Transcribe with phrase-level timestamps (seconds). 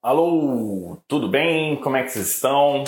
[0.00, 1.74] Alô, tudo bem?
[1.80, 2.84] Como é que vocês estão?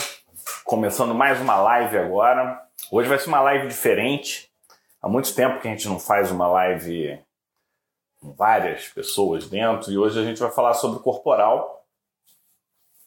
[0.64, 2.64] Começando mais uma live agora.
[2.88, 4.48] Hoje vai ser uma live diferente.
[5.02, 7.20] Há muito tempo que a gente não faz uma live
[8.20, 11.84] com várias pessoas dentro e hoje a gente vai falar sobre corporal.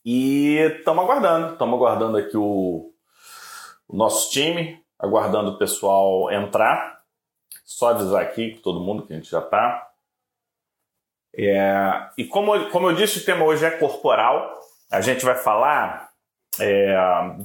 [0.04, 2.94] E estamos aguardando, estamos aguardando aqui o,
[3.88, 7.02] o nosso time, aguardando o pessoal entrar.
[7.64, 9.93] Só avisar aqui todo mundo que a gente já está.
[11.36, 14.59] É, e como, como eu disse, o tema hoje é corporal.
[14.91, 16.10] A gente vai falar
[16.60, 16.96] é,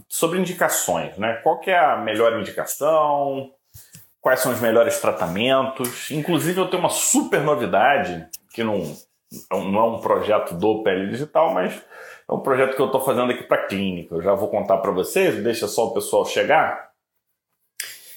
[0.08, 1.34] sobre indicações, né?
[1.42, 3.50] Qual que é a melhor indicação?
[4.20, 6.10] Quais são os melhores tratamentos?
[6.10, 8.82] Inclusive, eu tenho uma super novidade que não,
[9.50, 11.74] não é um projeto do Pele Digital, mas
[12.28, 14.14] é um projeto que eu estou fazendo aqui para a clínica.
[14.14, 16.87] Eu já vou contar para vocês, deixa só o pessoal chegar.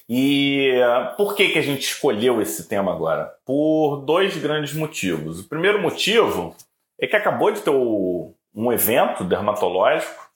[0.09, 0.73] E
[1.17, 3.33] por que, que a gente escolheu esse tema agora?
[3.45, 5.39] Por dois grandes motivos.
[5.39, 6.55] O primeiro motivo
[6.99, 10.29] é que acabou de ter um evento dermatológico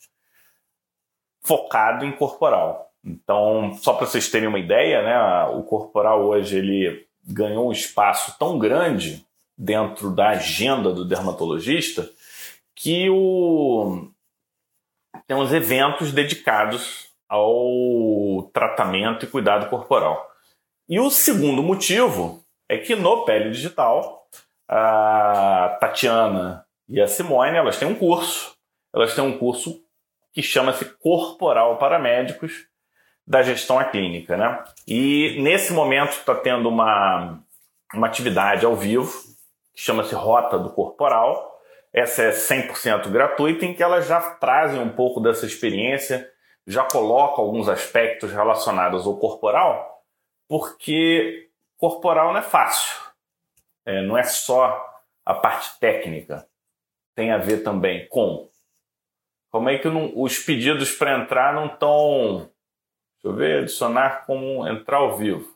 [1.43, 2.91] focado em corporal.
[3.03, 8.37] Então, só para vocês terem uma ideia, né, o corporal hoje ele ganhou um espaço
[8.39, 9.25] tão grande
[9.57, 12.09] dentro da agenda do dermatologista
[12.73, 14.09] que o...
[15.27, 20.29] tem uns eventos dedicados ao tratamento e cuidado corporal.
[20.87, 24.27] E o segundo motivo é que no Pele Digital,
[24.67, 28.55] a Tatiana e a Simone, elas têm um curso.
[28.93, 29.83] Elas têm um curso
[30.33, 32.67] que chama-se Corporal para Médicos
[33.25, 34.63] da Gestão à Clínica, né?
[34.87, 37.39] E nesse momento está tendo uma,
[37.93, 39.11] uma atividade ao vivo
[39.73, 41.53] que chama-se Rota do Corporal.
[41.91, 46.29] Essa é 100% gratuita, em que elas já trazem um pouco dessa experiência
[46.67, 50.03] já coloco alguns aspectos relacionados ao corporal,
[50.47, 53.03] porque corporal não é fácil.
[53.85, 54.83] É, não é só
[55.25, 56.47] a parte técnica.
[57.15, 58.49] Tem a ver também com
[59.51, 62.49] como é que não, os pedidos para entrar não estão.
[63.23, 65.55] Deixa eu ver, adicionar como entrar ao vivo.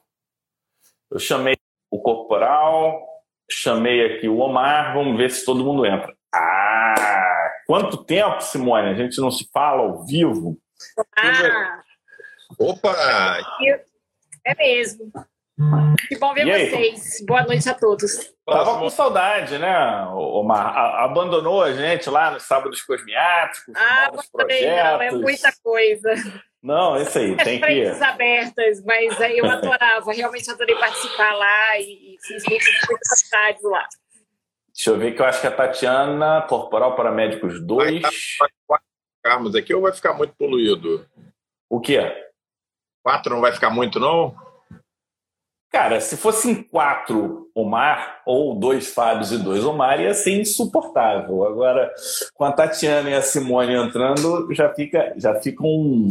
[1.11, 1.55] Eu chamei
[1.91, 3.05] o corporal,
[3.51, 6.15] chamei aqui o Omar, vamos ver se todo mundo entra.
[6.33, 8.89] Ah, quanto tempo, Simone?
[8.89, 10.57] A gente não se fala ao vivo.
[11.17, 11.81] Ah!
[12.57, 12.95] Opa!
[14.45, 15.11] É mesmo.
[16.07, 17.23] Que bom ver vocês.
[17.25, 18.33] Boa noite a todos.
[18.45, 20.75] Tava com saudade, né, Omar?
[21.03, 24.65] abandonou a gente lá nos sábados cosmiáticos, ah, novos projetos.
[24.65, 26.13] Não, é muita coisa.
[26.63, 28.03] Não, isso aí, tem que...
[28.03, 32.43] abertas, mas aí eu adorava, realmente adorei participar lá e, fiz
[32.89, 33.87] muitas tardes lá.
[34.73, 38.01] Deixa eu ver que eu acho que a Tatiana, Corporal para Médicos 2
[39.21, 41.05] ficarmos aqui ou vai ficar muito poluído?
[41.69, 41.99] O quê?
[43.03, 44.35] Quatro não vai ficar muito, não?
[45.71, 51.45] Cara, se fossem quatro Omar, ou dois Fábios e dois Omar, ia ser insuportável.
[51.45, 51.93] Agora,
[52.33, 56.07] com a Tatiana e a Simone entrando, já fica, já fica um,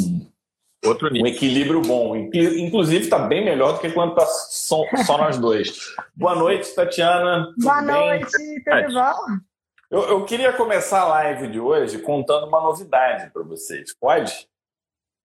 [0.84, 1.24] Outro nível.
[1.24, 2.14] um equilíbrio bom.
[2.16, 5.92] Inclusive, está bem melhor do que quando está só, só nós dois.
[6.14, 7.52] Boa noite, Tatiana.
[7.58, 8.30] Boa noite,
[8.64, 9.47] tudo bom?
[9.90, 13.94] Eu, eu, queria começar a live de hoje contando uma novidade para vocês.
[13.94, 14.46] Pode?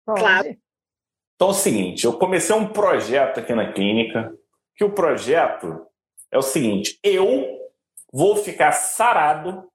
[0.07, 0.57] Claro.
[1.35, 4.33] Então é o seguinte, eu comecei um projeto aqui na clínica,
[4.77, 5.85] que o projeto
[6.31, 7.59] é o seguinte, eu
[8.13, 9.69] vou ficar sarado,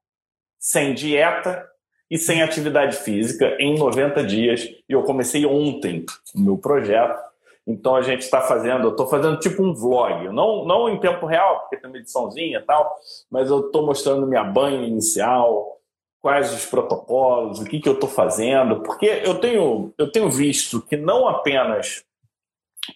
[0.58, 1.68] sem dieta
[2.10, 4.62] e sem atividade física em 90 dias.
[4.88, 7.27] E eu comecei ontem o meu projeto.
[7.68, 11.26] Então a gente está fazendo, eu estou fazendo tipo um vlog, não, não em tempo
[11.26, 12.96] real, porque tem uma ediçãozinha e tal,
[13.30, 15.78] mas eu estou mostrando minha banha inicial,
[16.18, 20.80] quais os protocolos, o que, que eu estou fazendo, porque eu tenho, eu tenho visto
[20.80, 22.02] que não apenas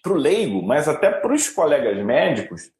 [0.01, 2.71] para o leigo, mas até para os colegas médicos,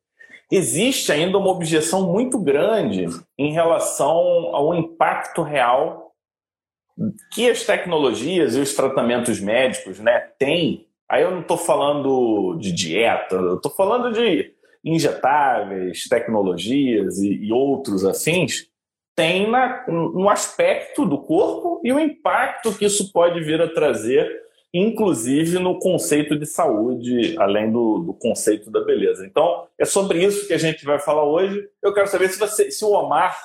[0.51, 3.05] existe ainda uma objeção muito grande
[3.37, 4.17] em relação
[4.51, 6.11] ao impacto real
[7.31, 12.71] que as tecnologias e os tratamentos médicos né, têm Aí eu não estou falando de
[12.71, 14.53] dieta, eu estou falando de
[14.83, 18.67] injetáveis, tecnologias e, e outros afins,
[19.15, 24.27] tem na, no aspecto do corpo e o impacto que isso pode vir a trazer,
[24.73, 29.25] inclusive no conceito de saúde, além do, do conceito da beleza.
[29.25, 31.63] Então, é sobre isso que a gente vai falar hoje.
[31.81, 33.37] Eu quero saber se, você, se o Omar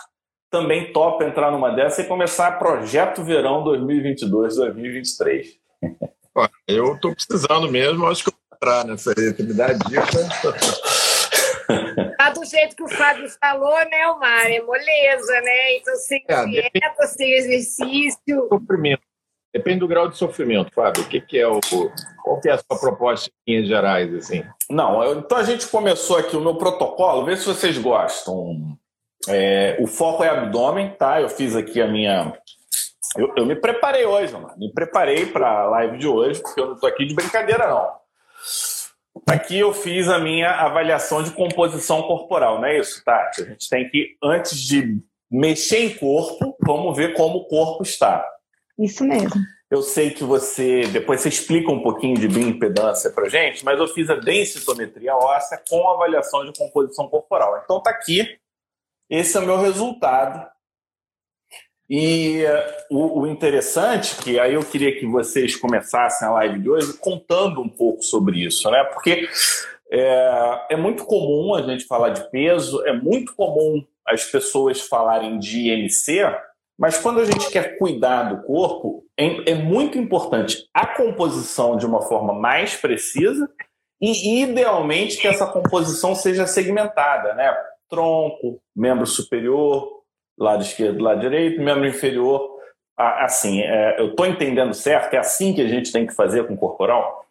[0.50, 5.58] também topa entrar numa dessa e começar projeto verão 2022-2023.
[6.66, 10.06] Eu estou precisando mesmo, acho que eu vou entrar nessa aí, me dá dica.
[12.16, 14.46] Tá do jeito que o Fábio falou, né, Omar?
[14.46, 15.76] É moleza, né?
[15.76, 17.08] Então, sem é, dieta, depende...
[17.08, 18.48] sem exercício.
[18.48, 19.02] Sofrimento.
[19.52, 21.02] Depende do grau de sofrimento, Fábio.
[21.02, 21.60] O que, que é o.
[22.22, 24.44] Qual que é a sua proposta em linhas gerais, assim?
[24.70, 28.76] Não, eu, então a gente começou aqui o meu protocolo, vê se vocês gostam.
[29.28, 31.20] É, o foco é abdômen, tá?
[31.20, 32.32] Eu fiz aqui a minha.
[33.16, 34.52] Eu, eu me preparei hoje, mano.
[34.56, 37.92] Me preparei para a live de hoje, porque eu não estou aqui de brincadeira, não.
[39.28, 43.42] Aqui eu fiz a minha avaliação de composição corporal, não é isso, Tati?
[43.42, 48.26] A gente tem que, antes de mexer em corpo, vamos ver como o corpo está.
[48.78, 49.40] Isso mesmo.
[49.70, 53.86] Eu sei que você, depois você explica um pouquinho de bioimpedância para gente, mas eu
[53.88, 57.60] fiz a densitometria óssea com avaliação de composição corporal.
[57.62, 58.38] Então tá aqui,
[59.10, 60.48] esse é o meu resultado.
[61.88, 66.68] E uh, o, o, interessante, que aí eu queria que vocês começassem a live de
[66.68, 68.84] hoje contando um pouco sobre isso, né?
[68.92, 69.26] Porque
[69.90, 75.38] é, é muito comum a gente falar de peso, é muito comum as pessoas falarem
[75.38, 76.30] de IMC,
[76.78, 81.86] mas quando a gente quer cuidar do corpo, é, é muito importante a composição de
[81.86, 83.50] uma forma mais precisa
[84.00, 87.52] e, idealmente, que essa composição seja segmentada, né?
[87.88, 89.97] Tronco, membro superior,
[90.38, 92.56] lado esquerdo, lado direito, membro inferior.
[92.96, 95.14] Assim, é, eu estou entendendo certo?
[95.14, 97.26] É assim que a gente tem que fazer com o corporal?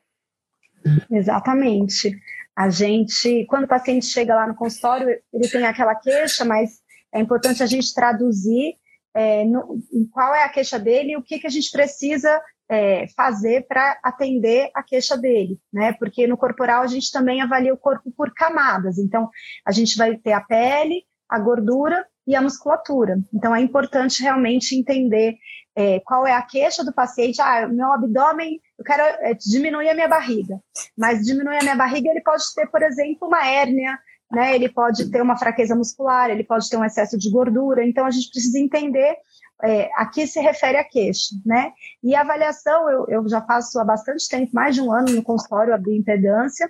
[1.12, 2.18] Exatamente.
[2.56, 6.80] A gente, quando o paciente chega lá no consultório, ele tem aquela queixa, mas
[7.14, 8.76] é importante a gente traduzir
[9.14, 9.80] é, no,
[10.12, 14.00] qual é a queixa dele e o que, que a gente precisa é, fazer para
[14.04, 15.94] atender a queixa dele, né?
[15.94, 18.98] Porque no corporal a gente também avalia o corpo por camadas.
[18.98, 19.30] Então,
[19.66, 23.18] a gente vai ter a pele, a gordura e a musculatura.
[23.34, 25.38] Então, é importante realmente entender
[25.76, 27.40] é, qual é a queixa do paciente.
[27.40, 30.60] Ah, meu abdômen, eu quero é, diminuir a minha barriga.
[30.98, 33.98] Mas diminuir a minha barriga, ele pode ter, por exemplo, uma hérnia,
[34.32, 34.56] né?
[34.56, 37.86] Ele pode ter uma fraqueza muscular, ele pode ter um excesso de gordura.
[37.86, 39.16] Então a gente precisa entender
[39.64, 41.72] é, a que se refere a queixa, né?
[42.04, 45.24] E a avaliação, eu, eu, já faço há bastante tempo, mais de um ano no
[45.24, 46.70] consultório, a bioimpedância,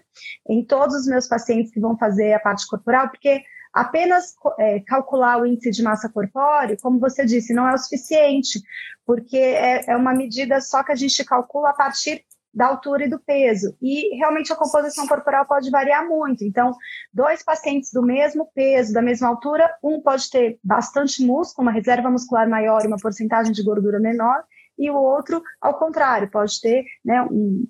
[0.50, 3.42] em todos os meus pacientes que vão fazer a parte corporal, porque
[3.74, 8.62] apenas é, calcular o índice de massa corpórea, como você disse, não é o suficiente,
[9.06, 12.24] porque é, é uma medida só que a gente calcula a partir
[12.54, 13.78] da altura e do peso.
[13.80, 16.44] E realmente a composição corporal pode variar muito.
[16.44, 16.76] Então,
[17.14, 22.10] dois pacientes do mesmo peso, da mesma altura, um pode ter bastante músculo, uma reserva
[22.10, 24.44] muscular maior e uma porcentagem de gordura menor,
[24.78, 27.66] e o outro, ao contrário, pode ter né, um,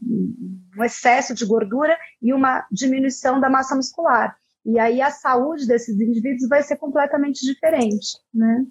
[0.78, 4.38] um excesso de gordura e uma diminuição da massa muscular.
[4.68, 8.66] E aí a saúde desses indivíduos vai ser completamente diferente, né?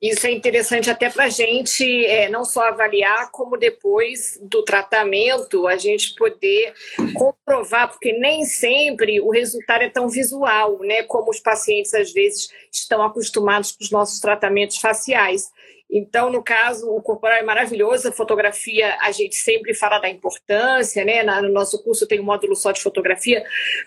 [0.00, 5.66] Isso é interessante até para a gente é, não só avaliar, como depois do tratamento
[5.66, 6.74] a gente poder
[7.14, 11.02] comprovar, porque nem sempre o resultado é tão visual, né?
[11.04, 15.50] Como os pacientes às vezes estão acostumados com os nossos tratamentos faciais.
[15.90, 21.04] Então, no caso, o corporal é maravilhoso, a fotografia a gente sempre fala da importância,
[21.04, 21.22] né?
[21.22, 23.44] No nosso curso tem um módulo só de fotografia,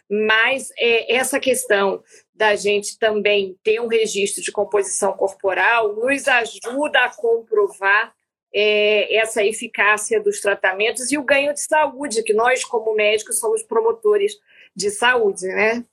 [0.09, 2.01] mas é, essa questão
[2.33, 8.13] da gente também ter um registro de composição corporal nos ajuda a comprovar
[8.53, 13.63] é, essa eficácia dos tratamentos e o ganho de saúde, que nós, como médicos, somos
[13.63, 14.33] promotores
[14.75, 15.83] de saúde, né?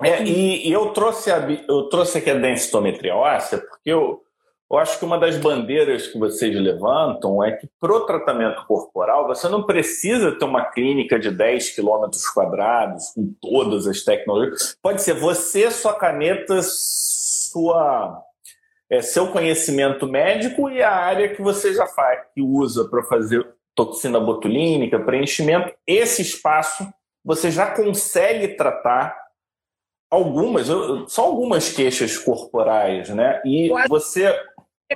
[0.00, 1.38] É, e, e, eu trouxe a,
[1.68, 4.21] eu trouxe aqui a densitometria óssea porque eu,
[4.72, 9.26] eu acho que uma das bandeiras que vocês levantam é que para o tratamento corporal
[9.26, 14.74] você não precisa ter uma clínica de 10 quilômetros quadrados com todas as tecnologias.
[14.82, 18.22] Pode ser você, sua caneta, sua
[18.88, 23.46] é, seu conhecimento médico e a área que você já faz, que usa para fazer
[23.74, 25.74] toxina botulínica, preenchimento.
[25.86, 26.86] Esse espaço
[27.24, 29.16] você já consegue tratar
[30.10, 30.66] algumas,
[31.08, 33.40] só algumas queixas corporais, né?
[33.46, 34.38] E você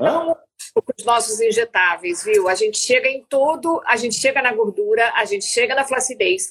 [0.00, 0.36] Hã?
[0.96, 2.48] os nossos injetáveis, viu?
[2.48, 6.50] A gente chega em tudo, a gente chega na gordura, a gente chega na flacidez.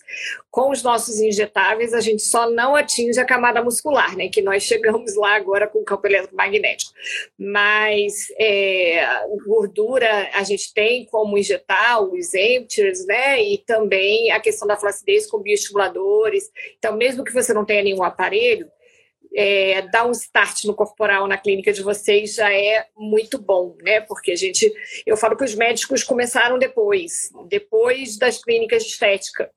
[0.49, 4.29] Com os nossos injetáveis, a gente só não atinge a camada muscular, né?
[4.29, 6.91] Que nós chegamos lá agora com o campo eletromagnético.
[7.37, 9.05] Mas é,
[9.45, 13.43] gordura a gente tem como injetar os empters, né?
[13.43, 16.49] E também a questão da flacidez com bioestimuladores.
[16.77, 18.69] Então, mesmo que você não tenha nenhum aparelho,
[19.35, 23.99] é, dar um start no corporal na clínica de vocês já é muito bom, né?
[24.01, 24.73] Porque a gente,
[25.05, 29.51] eu falo que os médicos começaram depois, depois das clínicas de estética.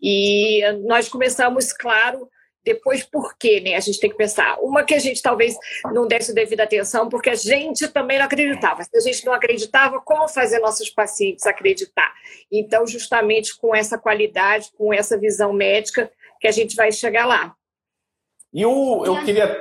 [0.00, 2.28] E nós começamos, claro,
[2.66, 3.74] depois por quê, né?
[3.74, 4.58] A gente tem que pensar.
[4.60, 5.56] Uma que a gente talvez
[5.92, 8.84] não desse devida atenção, porque a gente também não acreditava.
[8.84, 12.12] Se a gente não acreditava, como fazer nossos pacientes acreditar?
[12.50, 17.56] Então, justamente com essa qualidade, com essa visão médica, que a gente vai chegar lá.
[18.56, 19.54] E o, eu queria.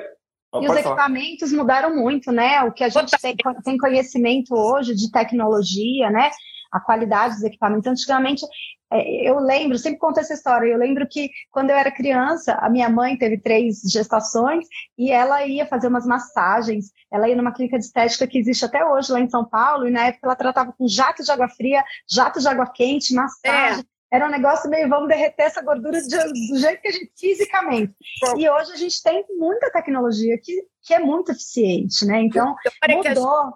[0.54, 1.62] E os equipamentos falar.
[1.62, 2.64] mudaram muito, né?
[2.64, 6.32] O que a gente tem, tem, conhecimento hoje de tecnologia, né?
[6.72, 7.88] A qualidade dos equipamentos.
[7.88, 8.46] Antigamente,
[8.94, 12.70] é, eu lembro, sempre conto essa história, eu lembro que quando eu era criança, a
[12.70, 14.66] minha mãe teve três gestações
[14.98, 18.86] e ela ia fazer umas massagens, ela ia numa clínica de estética que existe até
[18.86, 21.84] hoje lá em São Paulo, e na época ela tratava com jato de água fria,
[22.10, 23.82] jato de água quente, massagem.
[23.82, 27.12] É era um negócio meio, vamos derreter essa gordura de, do jeito que a gente,
[27.20, 27.94] fisicamente.
[28.38, 32.22] E hoje a gente tem muita tecnologia que, que é muito eficiente, né?
[32.22, 32.56] Então,
[32.88, 33.54] mudou.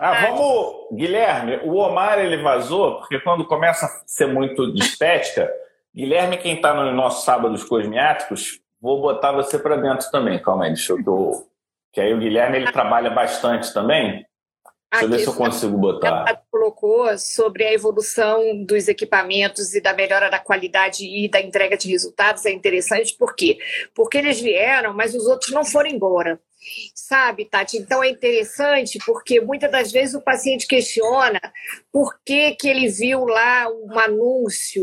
[0.00, 5.52] Ah, vamos, Guilherme, o Omar ele vazou, porque quando começa a ser muito de estética,
[5.94, 10.40] Guilherme, quem está no nosso sábados cosmiáticos, vou botar você para dentro também.
[10.40, 11.46] Calma aí, deixa eu.
[11.92, 14.26] Que aí o Guilherme ele trabalha bastante também.
[14.90, 16.33] Deixa eu ver se eu consigo botar.
[17.18, 22.44] Sobre a evolução dos equipamentos e da melhora da qualidade e da entrega de resultados
[22.44, 23.58] é interessante, por quê?
[23.94, 26.40] Porque eles vieram, mas os outros não foram embora.
[26.94, 27.76] Sabe, Tati?
[27.76, 31.40] Então é interessante porque muitas das vezes o paciente questiona
[31.92, 34.82] por que, que ele viu lá um anúncio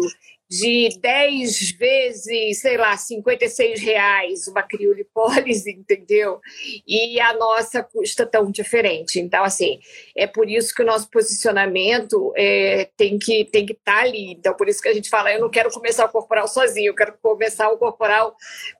[0.52, 6.42] de 10 vezes, sei lá, 56 reais uma criolipólise, entendeu?
[6.86, 9.18] E a nossa custa tão diferente.
[9.18, 9.80] Então, assim,
[10.14, 14.34] é por isso que o nosso posicionamento é, tem que tem que estar tá ali.
[14.34, 16.96] Então, por isso que a gente fala, eu não quero começar o corporal sozinho, eu
[16.96, 18.36] quero começar o corporal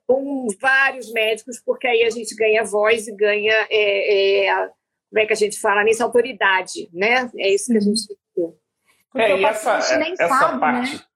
[0.06, 4.68] com vários médicos, porque aí a gente ganha voz e ganha, é, é,
[5.08, 7.30] como é que a gente fala nisso, autoridade, né?
[7.38, 9.22] É isso que a gente tem que ter.
[9.22, 10.96] É, e essa, essa sabe, parte...
[10.96, 11.11] Né?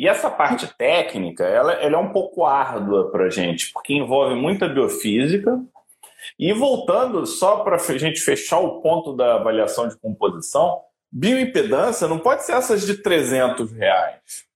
[0.00, 4.34] E essa parte técnica, ela, ela é um pouco árdua para a gente, porque envolve
[4.34, 5.60] muita biofísica.
[6.38, 10.80] E voltando, só para a gente fechar o ponto da avaliação de composição,
[11.12, 14.46] bioimpedância não pode ser essas de 300 reais,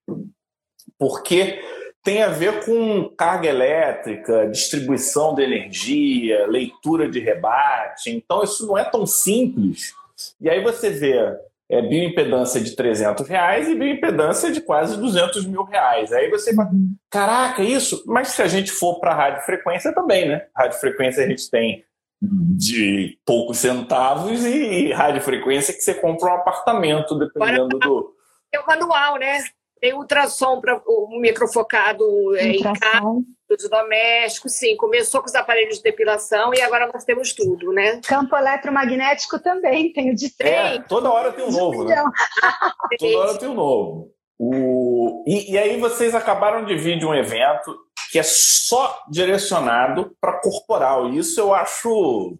[0.99, 1.63] porque
[2.03, 8.09] tem a ver com carga elétrica, distribuição de energia, leitura de rebate.
[8.09, 9.93] Então, isso não é tão simples.
[10.41, 11.37] E aí você vê
[11.71, 16.13] é, bioimpedância de 300 reais e bioimpedância de quase 200 mil reais.
[16.13, 16.71] Aí você fala,
[17.11, 18.03] caraca, isso?
[18.07, 20.47] Mas se a gente for para radiofrequência também, né?
[20.57, 21.85] Radiofrequência a gente tem
[22.21, 28.15] de poucos centavos e radiofrequência que você compra um apartamento, dependendo do...
[28.53, 29.43] É o manual, né?
[29.85, 34.75] Tem ultrassom para o microfocado é, em casa, doméstico, sim.
[34.79, 38.01] Começou com os aparelhos de depilação e agora nós temos tudo, né?
[38.09, 42.03] Campo eletromagnético também, tem o de É, toda hora tem um novo, né?
[42.99, 44.11] toda hora tem um novo.
[44.39, 45.23] O...
[45.27, 47.77] E, e aí vocês acabaram de vir de um evento
[48.11, 51.11] que é só direcionado para corporal.
[51.11, 52.39] E isso eu acho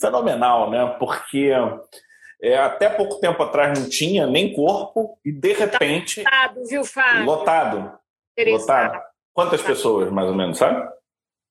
[0.00, 0.96] fenomenal, né?
[0.98, 1.52] Porque
[2.42, 6.20] é, até pouco tempo atrás não tinha nem corpo e de repente.
[6.20, 7.24] Lotado, viu, Fábio?
[7.24, 7.98] Lotado.
[8.46, 9.02] Lotado.
[9.32, 10.88] Quantas pessoas, mais ou menos, sabe?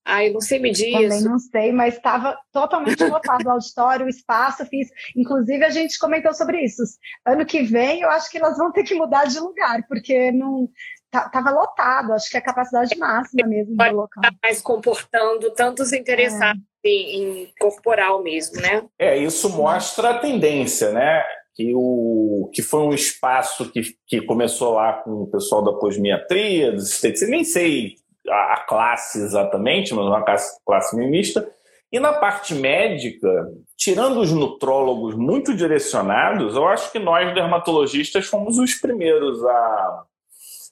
[0.06, 1.30] Ai, não sei medir Também isso.
[1.30, 4.66] não sei, mas estava totalmente lotado o auditório, o espaço.
[4.66, 6.82] Fiz, inclusive, a gente comentou sobre isso.
[7.26, 10.68] Ano que vem, eu acho que elas vão ter que mudar de lugar, porque não
[11.14, 12.14] estava lotado.
[12.14, 14.24] Acho que é a capacidade máxima mesmo do local.
[14.24, 16.62] Tá mais comportando tantos interessados.
[16.84, 18.86] É em corporal mesmo, né?
[18.98, 21.24] É, isso mostra a tendência, né?
[21.54, 26.72] Que, o, que foi um espaço que, que começou lá com o pessoal da cosmiatria,
[26.72, 27.96] dos estetes, nem sei
[28.30, 31.50] a, a, classe exatamente, mas uma classe, classe mimista.
[31.92, 33.28] E na parte médica,
[33.76, 40.04] tirando os nutrólogos muito direcionados, eu acho que nós, dermatologistas, fomos os primeiros a,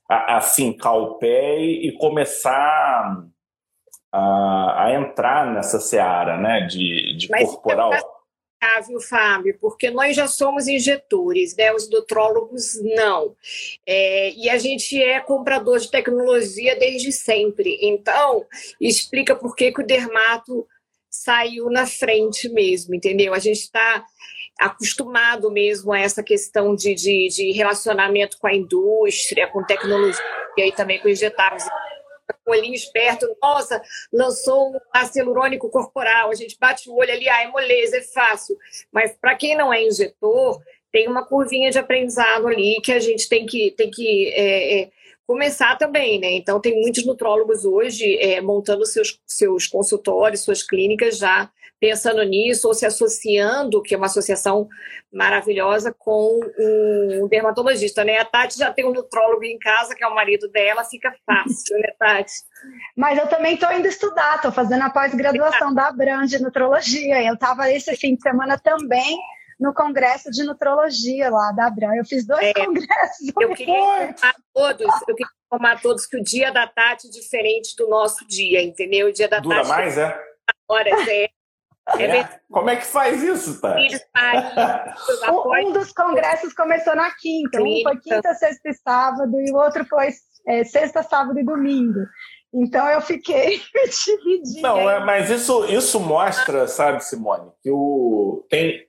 [0.10, 3.26] a, a fincar o pé e começar
[4.12, 7.94] a, a entrar nessa seara né, de, de Mas corporal.
[7.94, 8.02] É
[8.88, 9.58] viu, Fábio?
[9.60, 11.72] Porque nós já somos injetores, né?
[11.74, 13.36] os nutrólogos não.
[13.86, 17.78] É, e a gente é comprador de tecnologia desde sempre.
[17.82, 18.46] Então,
[18.82, 20.68] explica por que, que o dermato
[21.10, 23.34] saiu na frente mesmo, entendeu?
[23.34, 24.06] A gente está
[24.60, 30.20] acostumado mesmo a essa questão de, de, de, relacionamento com a indústria, com tecnologia
[30.58, 31.64] e também com injetáveis
[32.34, 33.82] com o olhinho esperto, nossa,
[34.12, 38.02] lançou um ácido hialurônico corporal, a gente bate o olho ali, ah, é moleza, é
[38.02, 38.58] fácil.
[38.92, 43.28] Mas para quem não é injetor, tem uma curvinha de aprendizado ali que a gente
[43.30, 44.92] tem que, tem que é, é,
[45.28, 46.32] começar também, né?
[46.32, 52.68] Então, tem muitos nutrólogos hoje é, montando seus, seus consultórios, suas clínicas já pensando nisso
[52.68, 54.68] ou se associando, que é uma associação
[55.14, 56.40] maravilhosa, com
[57.22, 58.18] um dermatologista, né?
[58.18, 61.78] A Tati já tem um nutrólogo em casa, que é o marido dela, fica fácil,
[61.78, 62.34] né, Tati?
[62.96, 67.24] Mas eu também estou indo estudar, estou fazendo a pós-graduação da Abram de nutrologia.
[67.24, 69.20] Eu estava esse fim de semana também
[69.60, 71.96] no congresso de nutrologia lá da Abram.
[71.96, 73.32] Eu fiz dois é, congressos.
[73.40, 77.76] Eu queria informar todos, eu queria informar todos que o dia da Tati é diferente
[77.76, 79.08] do nosso dia, entendeu?
[79.08, 80.20] O dia da Dura Tati mais, é?
[80.70, 81.30] Horas, é
[82.00, 82.40] É?
[82.52, 83.76] Como é que faz isso, tá?
[85.64, 89.86] um dos congressos começou na quinta, um foi quinta, sexta e sábado, e o outro
[89.86, 90.10] foi
[90.48, 92.02] é, sexta, sábado e domingo.
[92.54, 93.62] Então eu fiquei
[94.06, 94.68] dividida.
[94.68, 98.87] Não, é, mas isso, isso mostra, sabe, Simone, que o tem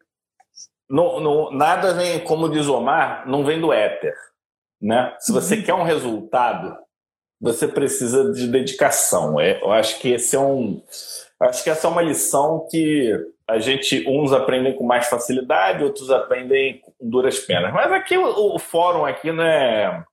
[0.88, 4.14] no, no, nada vem, como diz o Omar, não vem do éter.
[4.80, 5.14] Né?
[5.18, 5.62] Se você uhum.
[5.62, 6.76] quer um resultado,
[7.40, 9.38] você precisa de dedicação.
[9.40, 10.82] É, eu acho que esse é um.
[11.40, 13.12] Acho que essa é uma lição que
[13.46, 17.72] a gente, uns aprendem com mais facilidade, outros aprendem com duras penas.
[17.72, 20.04] Mas aqui o, o fórum aqui não é,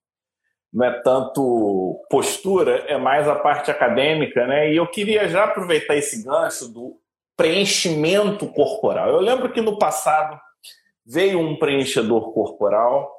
[0.71, 4.71] não é tanto postura, é mais a parte acadêmica, né?
[4.71, 6.97] E eu queria já aproveitar esse gancho do
[7.35, 9.09] preenchimento corporal.
[9.09, 10.39] Eu lembro que no passado
[11.05, 13.13] veio um preenchedor corporal,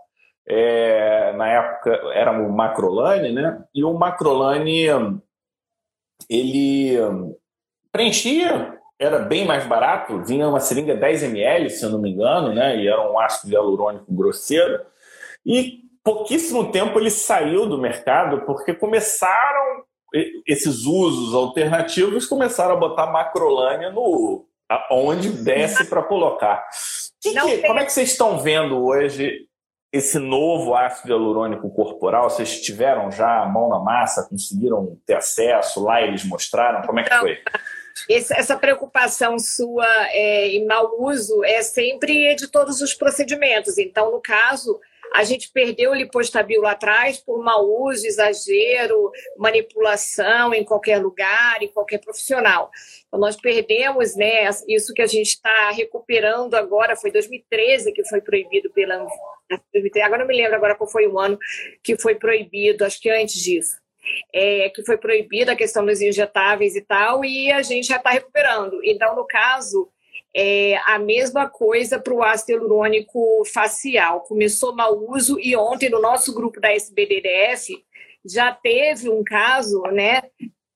[0.49, 3.64] é, na época era o Macrolane, né?
[3.75, 4.87] E o Macrolane
[6.28, 6.97] ele
[7.93, 12.55] preenchia, era bem mais barato, vinha uma seringa 10 ml, se eu não me engano,
[12.55, 12.76] né?
[12.76, 14.81] E era um ácido hialurônico grosseiro.
[15.45, 19.85] E pouquíssimo tempo ele saiu do mercado porque começaram
[20.47, 24.47] esses usos alternativos começaram a botar macrolânia no
[24.90, 26.64] onde desce para colocar.
[27.33, 29.47] Que que, como é que vocês estão vendo hoje
[29.92, 32.30] esse novo ácido hialurônico corporal?
[32.30, 35.83] Vocês tiveram já a mão na massa, conseguiram ter acesso?
[35.83, 36.83] Lá eles mostraram?
[36.87, 37.38] Como é que foi?
[38.09, 43.78] essa preocupação sua é, em mau uso é sempre de todos os procedimentos.
[43.78, 44.78] Então, no caso,
[45.16, 51.62] a gente perdeu o lipostabil lá atrás por mau uso, exagero, manipulação em qualquer lugar,
[51.62, 52.70] em qualquer profissional.
[53.08, 58.20] Então, nós perdemos né, isso que a gente está recuperando agora, foi 2013 que foi
[58.20, 59.06] proibido pela.
[60.04, 61.38] Agora não me lembro agora qual foi o ano
[61.82, 63.80] que foi proibido, acho que antes disso.
[64.32, 68.11] É, que foi proibida a questão dos injetáveis e tal, e a gente já está
[68.11, 68.80] recuperando.
[68.85, 69.90] Então, no caso,
[70.38, 74.21] é a mesma coisa para o ácido hialurônico facial.
[74.21, 77.73] Começou mau uso e ontem no nosso grupo da SBDDF
[78.23, 80.21] já teve um caso, né,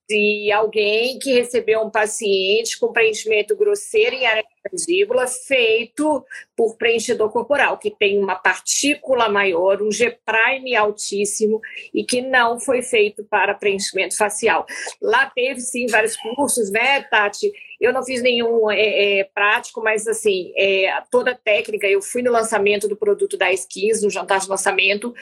[0.08, 6.24] de alguém que recebeu um paciente com preenchimento grosseiro em área mandíbula feito
[6.56, 11.60] por preenchedor corporal, que tem uma partícula maior, um G-prime altíssimo
[11.94, 14.64] e que não foi feito para preenchimento facial.
[15.02, 17.52] Lá teve sim vários cursos, né, Tati?
[17.80, 22.20] Eu não fiz nenhum é, é, prático, mas assim, é, toda a técnica, eu fui
[22.22, 25.14] no lançamento do produto da Skins, no jantar de lançamento,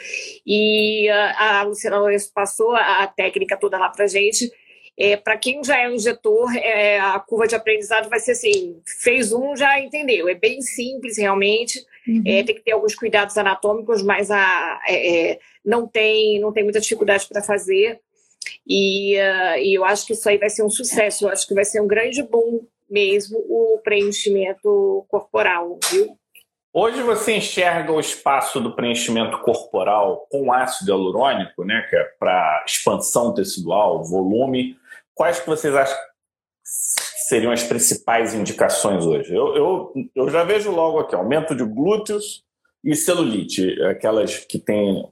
[0.45, 4.51] e a, a Luciana Lourenço passou a, a técnica toda lá pra gente.
[5.01, 8.81] É, para quem já é um injetor, é, a curva de aprendizado vai ser assim:
[8.85, 10.29] fez um, já entendeu.
[10.29, 11.79] É bem simples, realmente.
[12.07, 12.23] Uhum.
[12.27, 16.65] É, tem que ter alguns cuidados anatômicos, mas a, é, é, não, tem, não tem
[16.65, 18.01] muita dificuldade para fazer.
[18.67, 21.55] E, uh, e eu acho que isso aí vai ser um sucesso, eu acho que
[21.55, 26.17] vai ser um grande boom mesmo o preenchimento corporal, viu?
[26.73, 32.65] Hoje você enxerga o espaço do preenchimento corporal com ácido hialurônico, né, que é para
[32.67, 34.77] expansão tecidual, volume.
[35.15, 35.97] Quais que vocês acham
[37.29, 39.35] seriam as principais indicações hoje?
[39.35, 42.45] Eu, eu, eu já vejo logo aqui, aumento de glúteos
[42.85, 45.07] e celulite, aquelas que têm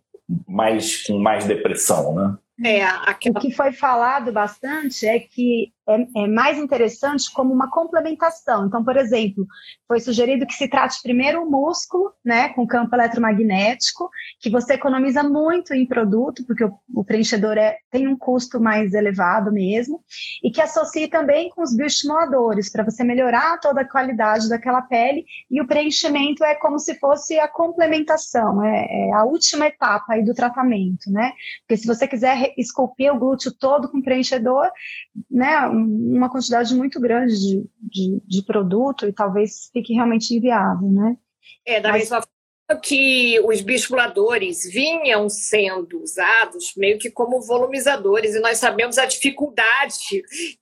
[0.47, 2.39] mais com mais depressão, né?
[2.65, 3.39] É, aquela...
[3.39, 8.67] O que foi falado bastante é que é, é, mais interessante como uma complementação.
[8.67, 9.47] Então, por exemplo,
[9.87, 15.23] foi sugerido que se trate primeiro o músculo, né, com campo eletromagnético, que você economiza
[15.23, 20.03] muito em produto, porque o, o preenchedor é, tem um custo mais elevado mesmo,
[20.43, 25.25] e que associe também com os bioestimuladores, para você melhorar toda a qualidade daquela pele,
[25.51, 30.25] e o preenchimento é como se fosse a complementação, é, é a última etapa aí
[30.25, 31.33] do tratamento, né?
[31.61, 34.69] Porque se você quiser esculpir o glúteo todo com preenchedor,
[35.31, 41.17] né, uma quantidade muito grande de, de, de, produto e talvez fique realmente inviável, né?
[41.65, 42.03] É, da Mas...
[42.03, 42.37] mesma forma
[42.83, 49.95] que os bispuladores vinham sendo usados meio que como volumizadores, e nós sabemos a dificuldade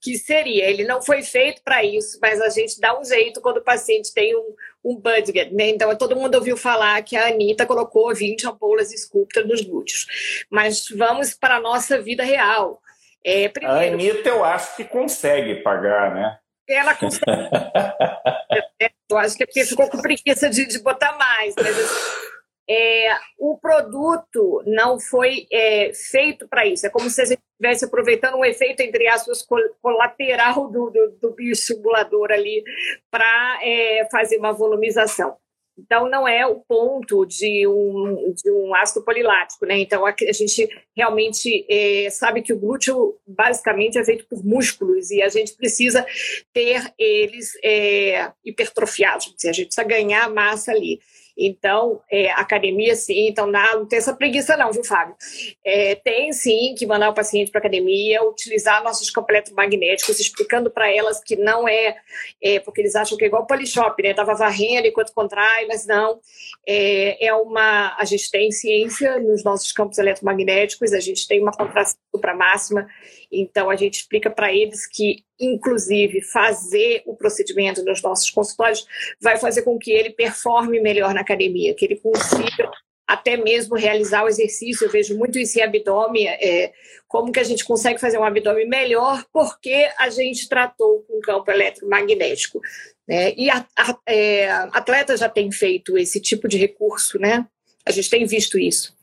[0.01, 0.69] que seria.
[0.69, 4.13] Ele não foi feito para isso, mas a gente dá um jeito quando o paciente
[4.13, 5.71] tem um, um budget, né?
[5.71, 10.45] Então, todo mundo ouviu falar que a Anitta colocou 20 ampolas Sculptor nos glúteos.
[10.51, 12.83] Mas vamos para a nossa vida real.
[13.25, 16.39] É, primeiro, a Anitta eu acho que consegue pagar, né?
[16.69, 17.25] Ela consegue.
[19.11, 21.55] eu acho que é porque ficou com preguiça de, de botar mais.
[21.57, 22.25] Mas assim,
[22.69, 26.87] é, o produto não foi é, feito para isso.
[26.87, 29.47] É como se a gente estivesse aproveitando um efeito, entre aspas,
[29.81, 32.63] colateral do, do, do bioestimulador ali
[33.11, 35.37] para é, fazer uma volumização.
[35.77, 39.79] Então, não é o ponto de um, de um ácido polilático, né?
[39.79, 45.11] Então, a, a gente realmente é, sabe que o glúteo basicamente é feito por músculos
[45.11, 46.07] e a gente precisa
[46.53, 51.01] ter eles é, hipertrofiados, a gente precisa ganhar massa ali.
[51.37, 53.29] Então, é, academia, sim.
[53.29, 55.17] Então, não, tem essa preguiça, não, viu, Fábio?
[55.65, 60.91] É, tem, sim, que mandar o paciente para academia, utilizar nossos campos eletromagnéticos, explicando para
[60.91, 61.97] elas que não é,
[62.43, 64.15] é, porque eles acham que é igual Polishop, né?
[64.15, 66.21] Tava varrendo enquanto contrai, mas não.
[66.67, 67.97] É, é uma.
[67.99, 72.87] A gente tem ciência nos nossos campos eletromagnéticos, a gente tem uma contração para máxima
[73.35, 78.87] então, a gente explica para eles que, inclusive, fazer o procedimento nos nossos consultórios
[79.21, 82.71] vai fazer com que ele performe melhor na academia, que ele consiga
[83.07, 84.87] até mesmo realizar o exercício.
[84.87, 86.73] Eu vejo muito isso em abdômen, é,
[87.09, 91.51] como que a gente consegue fazer um abdômen melhor porque a gente tratou com campo
[91.51, 92.61] eletromagnético.
[93.07, 93.35] Né?
[93.37, 97.47] E a, a, é, atletas já têm feito esse tipo de recurso, né?
[97.85, 98.97] A gente tem visto isso.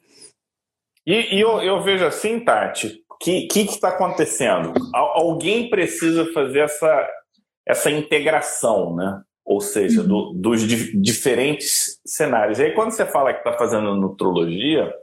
[1.05, 4.73] E, e eu, eu, vejo assim, Tati, que que está acontecendo?
[4.93, 7.09] Alguém precisa fazer essa,
[7.67, 9.21] essa integração, né?
[9.45, 10.07] Ou seja, uhum.
[10.07, 12.59] do, dos di diferentes cenários.
[12.59, 14.93] E aí, quando você fala que está fazendo nutrologia,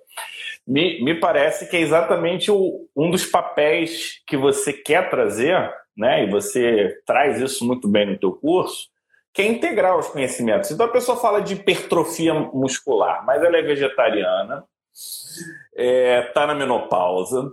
[0.67, 6.25] me, me parece que é exatamente o, um dos papéis que você quer trazer, né?
[6.25, 8.89] E você traz isso muito bem no teu curso,
[9.33, 10.71] que é integrar os conhecimentos.
[10.71, 15.45] Então a pessoa fala de hipertrofia muscular, mas ela é vegetariana, está
[15.77, 17.51] é, tá na menopausa,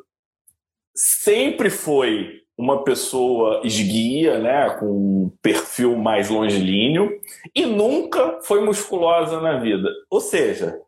[0.96, 7.20] sempre foi uma pessoa esguia, né, com um perfil mais longilíneo
[7.54, 9.90] e nunca foi musculosa na vida.
[10.10, 10.80] Ou seja,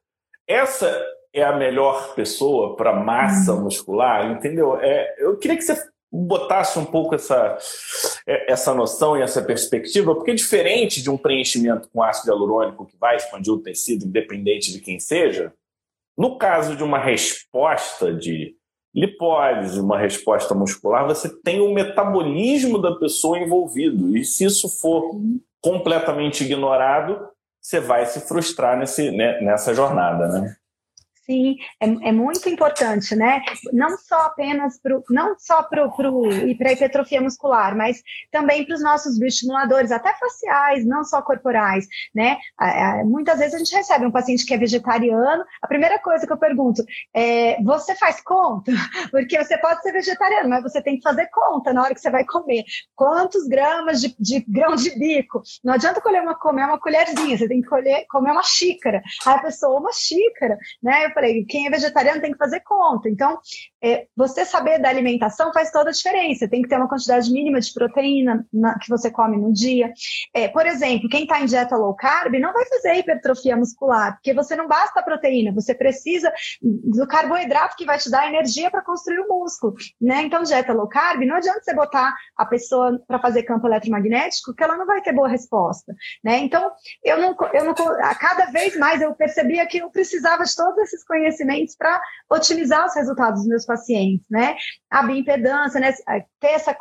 [0.47, 3.63] essa é a melhor pessoa para massa uhum.
[3.63, 4.79] muscular, entendeu?
[4.79, 5.77] É, eu queria que você
[6.09, 7.57] botasse um pouco essa,
[8.25, 12.97] é, essa noção e essa perspectiva, porque diferente de um preenchimento com ácido hialurônico que
[12.97, 15.53] vai expandir o tecido, independente de quem seja,
[16.17, 18.56] no caso de uma resposta de
[18.97, 24.17] lipólise, uma resposta muscular, você tem o metabolismo da pessoa envolvido.
[24.17, 25.11] E se isso for
[25.61, 27.29] completamente ignorado,
[27.61, 30.55] você vai se frustrar nesse, né, nessa jornada, né?
[31.29, 33.41] Sim, é, é, muito importante, né?
[33.73, 39.19] Não só apenas para não só para a hipertrofia muscular, mas também para os nossos
[39.19, 41.85] bioestimuladores, até faciais, não só corporais,
[42.15, 42.37] né?
[43.03, 46.37] Muitas vezes a gente recebe um paciente que é vegetariano, a primeira coisa que eu
[46.37, 46.81] pergunto
[47.13, 48.71] é: você faz conta?
[49.11, 52.09] Porque você pode ser vegetariano, mas você tem que fazer conta na hora que você
[52.09, 52.63] vai comer.
[52.95, 55.41] Quantos gramas de, de grão de bico?
[55.61, 59.01] Não adianta comer uma, comer uma colherzinha, você tem que comer, comer uma xícara.
[59.25, 61.16] Aí a pessoa, uma xícara, né?
[61.17, 63.09] Falei, quem é vegetariano tem que fazer conta.
[63.09, 63.39] Então,
[63.83, 66.47] é, você saber da alimentação faz toda a diferença.
[66.47, 69.91] Tem que ter uma quantidade mínima de proteína na, que você come no dia.
[70.33, 74.33] É, por exemplo, quem está em dieta low carb não vai fazer hipertrofia muscular, porque
[74.33, 78.81] você não basta a proteína, você precisa do carboidrato que vai te dar energia para
[78.81, 79.75] construir o músculo.
[80.01, 80.23] Né?
[80.23, 84.63] Então, dieta low carb, não adianta você botar a pessoa para fazer campo eletromagnético, que
[84.63, 85.95] ela não vai ter boa resposta.
[86.23, 86.39] Né?
[86.39, 86.71] Então,
[87.03, 90.77] eu não, eu não, a cada vez mais eu percebia que eu precisava de todos
[90.79, 94.55] esses conhecimentos para otimizar os resultados dos meus pacientes, né?
[94.89, 95.93] A bioimpedância, né?
[96.39, 96.75] Ter essa,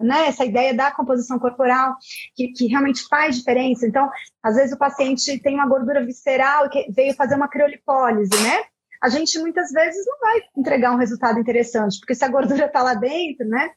[0.00, 0.26] né?
[0.26, 1.96] essa ideia da composição corporal,
[2.36, 3.86] que, que realmente faz diferença.
[3.86, 4.10] Então,
[4.42, 8.64] às vezes o paciente tem uma gordura visceral que veio fazer uma criolipólise, né?
[9.02, 12.82] A gente muitas vezes não vai entregar um resultado interessante, porque se a gordura está
[12.82, 13.70] lá dentro, né?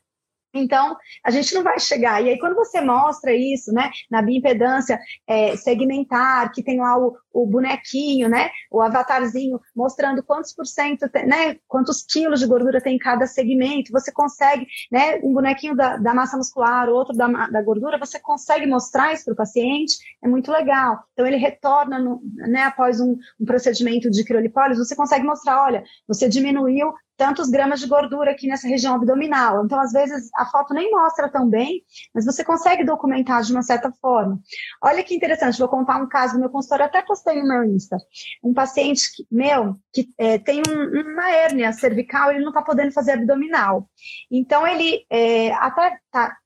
[0.54, 2.24] Então, a gente não vai chegar.
[2.24, 7.16] E aí, quando você mostra isso, né, na bioimpedância é, segmentar, que tem lá o,
[7.34, 12.96] o, bonequinho, né, o avatarzinho, mostrando quantos por cento, né, quantos quilos de gordura tem
[12.96, 17.62] em cada segmento, você consegue, né, um bonequinho da, da massa muscular, outro da, da
[17.62, 21.04] gordura, você consegue mostrar isso para o paciente, é muito legal.
[21.14, 25.84] Então, ele retorna, no, né, após um, um procedimento de criolipólise, você consegue mostrar, olha,
[26.08, 29.66] você diminuiu tantos gramas de gordura aqui nessa região abdominal.
[29.66, 31.82] Então, às vezes, a foto nem mostra tão bem,
[32.14, 34.40] mas você consegue documentar de uma certa forma.
[34.82, 37.98] Olha que interessante, vou contar um caso do meu consultório, até postei no meu Insta.
[38.44, 39.02] Um paciente
[39.32, 43.90] meu que é, tem um, uma hérnia cervical, ele não está podendo fazer abdominal.
[44.32, 45.98] Então, ele é, até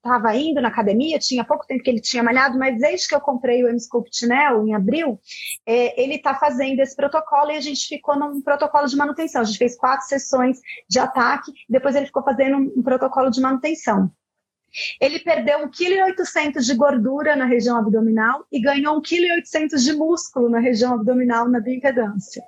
[0.03, 3.21] estava indo na academia, tinha pouco tempo que ele tinha malhado, mas desde que eu
[3.21, 5.19] comprei o M-Sculpt Neo, em abril,
[5.65, 9.41] é, ele está fazendo esse protocolo e a gente ficou num protocolo de manutenção.
[9.41, 10.59] A gente fez quatro sessões
[10.89, 14.11] de ataque, depois ele ficou fazendo um, um protocolo de manutenção.
[14.99, 20.49] Ele perdeu 1,8 kg de gordura na região abdominal e ganhou 1,8 kg de músculo
[20.49, 22.41] na região abdominal na bioimpedância.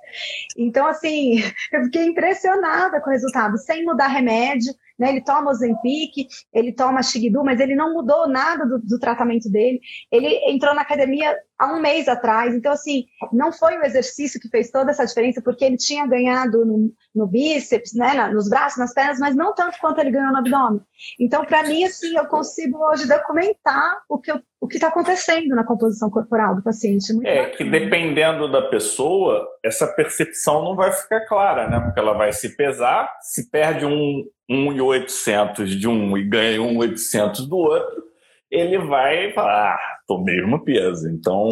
[0.56, 5.10] Então, assim, eu fiquei impressionada com o resultado, sem mudar remédio, né?
[5.10, 9.80] Ele toma Ozempic, ele toma Shigdu, mas ele não mudou nada do, do, tratamento dele.
[10.10, 12.54] Ele entrou na academia há um mês atrás.
[12.54, 16.64] Então, assim, não foi o exercício que fez toda essa diferença, porque ele tinha ganhado
[16.64, 20.38] no, no bíceps, né, nos braços, nas pernas, mas não tanto quanto ele ganhou no
[20.38, 20.80] abdômen.
[21.18, 24.32] Então, para mim, assim, eu consigo hoje documentar o que
[24.64, 27.12] o que está acontecendo na composição corporal do paciente.
[27.12, 27.56] Muito é bacana.
[27.58, 31.78] que dependendo da pessoa, essa percepção não vai ficar clara, né?
[31.80, 37.58] Porque ela vai se pesar, se perde um 1,800 de um e ganha 1,800 do
[37.58, 38.04] outro,
[38.50, 41.08] ele vai falar, ah, tô mesmo peso.
[41.08, 41.50] Então,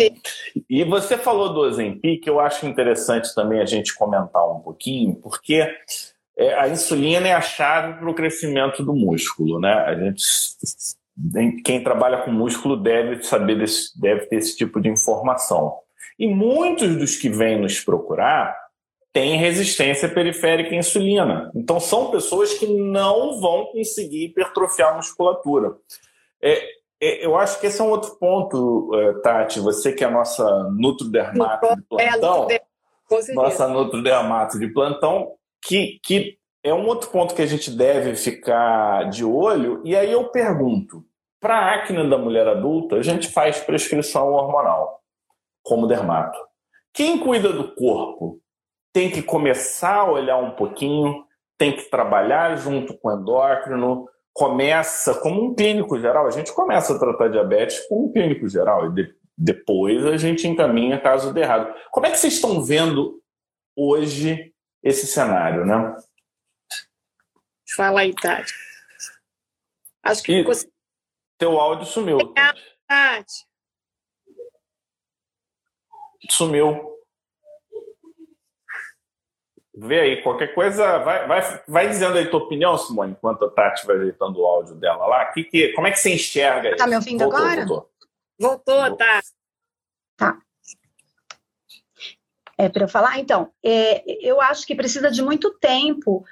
[0.68, 5.66] e você falou do Ozempic, eu acho interessante também a gente comentar um pouquinho, porque
[6.36, 9.72] é, a insulina é a chave para o crescimento do músculo, né?
[9.72, 10.22] A gente,
[11.64, 15.74] quem trabalha com músculo deve saber desse, deve ter esse tipo de informação.
[16.18, 18.56] E muitos dos que vêm nos procurar
[19.12, 21.50] têm resistência periférica à insulina.
[21.54, 25.74] Então são pessoas que não vão conseguir hipertrofiar a musculatura.
[26.42, 29.58] É, eu acho que esse é um outro ponto, é, Tati.
[29.58, 35.98] Você que é a nossa nutrodermato de é, plantão, é, nossa nutrodermato de plantão, que,
[36.04, 39.82] que é um outro ponto que a gente deve ficar de olho.
[39.84, 41.04] E aí eu pergunto,
[41.40, 45.00] para a acne da mulher adulta, a gente faz prescrição hormonal,
[45.64, 46.38] como dermato.
[46.94, 48.38] Quem cuida do corpo
[48.92, 51.24] tem que começar a olhar um pouquinho,
[51.58, 56.94] tem que trabalhar junto com o endócrino, começa como um clínico geral, a gente começa
[56.94, 61.40] a tratar diabetes como um clínico geral e de, depois a gente encaminha caso de
[61.40, 61.74] errado.
[61.90, 63.22] Como é que vocês estão vendo
[63.76, 65.96] hoje esse cenário, né?
[67.76, 68.52] Fala aí, Tati.
[70.02, 70.68] Acho que você...
[71.38, 72.18] teu áudio sumiu.
[72.86, 73.46] Tati.
[76.30, 76.92] Sumiu.
[79.74, 83.86] Vê aí, qualquer coisa, vai, vai, vai dizendo aí tua opinião, Simone, enquanto a Tati
[83.86, 85.24] vai ajeitando o áudio dela lá.
[85.26, 86.78] Que, que, como é que você enxerga isso?
[86.78, 87.66] Tá me ouvindo voltou, agora?
[87.66, 87.90] Voltou,
[88.38, 89.20] voltou tá.
[90.16, 90.38] Tá.
[92.58, 93.18] É para eu falar?
[93.18, 96.22] Então, é, eu acho que precisa de muito tempo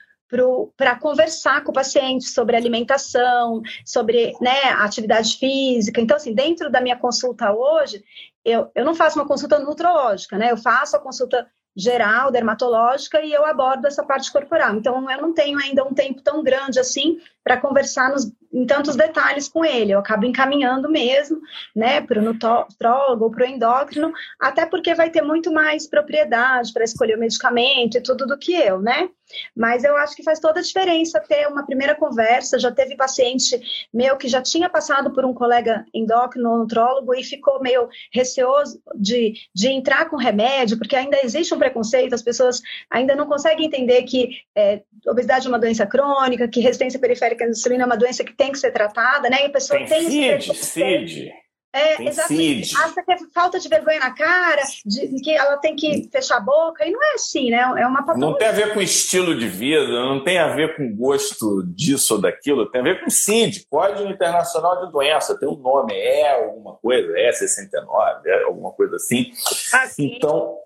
[0.76, 6.00] para conversar com o paciente sobre alimentação, sobre né, atividade física.
[6.00, 8.05] Então, assim, dentro da minha consulta hoje,
[8.44, 10.53] eu, eu não faço uma consulta nutrológica, né?
[10.53, 14.74] Eu faço a consulta geral, dermatológica, e eu abordo essa parte corporal.
[14.74, 18.96] Então, eu não tenho ainda um tempo tão grande assim para conversar nos, em tantos
[18.96, 19.92] detalhes com ele.
[19.92, 21.40] Eu acabo encaminhando mesmo,
[21.74, 26.72] né, para o nutrólogo ou para o endócrino, até porque vai ter muito mais propriedade
[26.72, 29.08] para escolher o medicamento e tudo do que eu, né?
[29.56, 32.58] Mas eu acho que faz toda a diferença ter uma primeira conversa.
[32.58, 33.60] Já teve paciente
[33.92, 39.34] meu que já tinha passado por um colega endócrino, nutrólogo, e ficou meio receoso de,
[39.54, 42.60] de entrar com remédio, porque ainda existe um preconceito, as pessoas
[42.90, 47.48] ainda não conseguem entender que é, obesidade é uma doença crônica, que resistência periférica à
[47.48, 49.42] insulina é uma doença que tem que ser tratada, né?
[49.42, 51.33] E a pessoa tem, tem CID, CID.
[51.74, 52.74] É, exatamente.
[52.74, 56.40] Acha que é falta de vergonha na cara, de, que ela tem que fechar a
[56.40, 57.59] boca, e não é assim, né?
[57.59, 58.31] É uma patologia.
[58.31, 62.14] Não tem a ver com estilo de vida, não tem a ver com gosto disso
[62.14, 66.42] ou daquilo, tem a ver com CID, Código Internacional de Doença, tem um nome, é
[66.42, 69.31] alguma coisa, é 69, é alguma coisa assim.
[69.72, 70.57] assim então.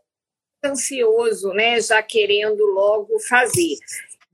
[0.65, 1.79] Ansioso, né?
[1.81, 3.77] Já querendo logo fazer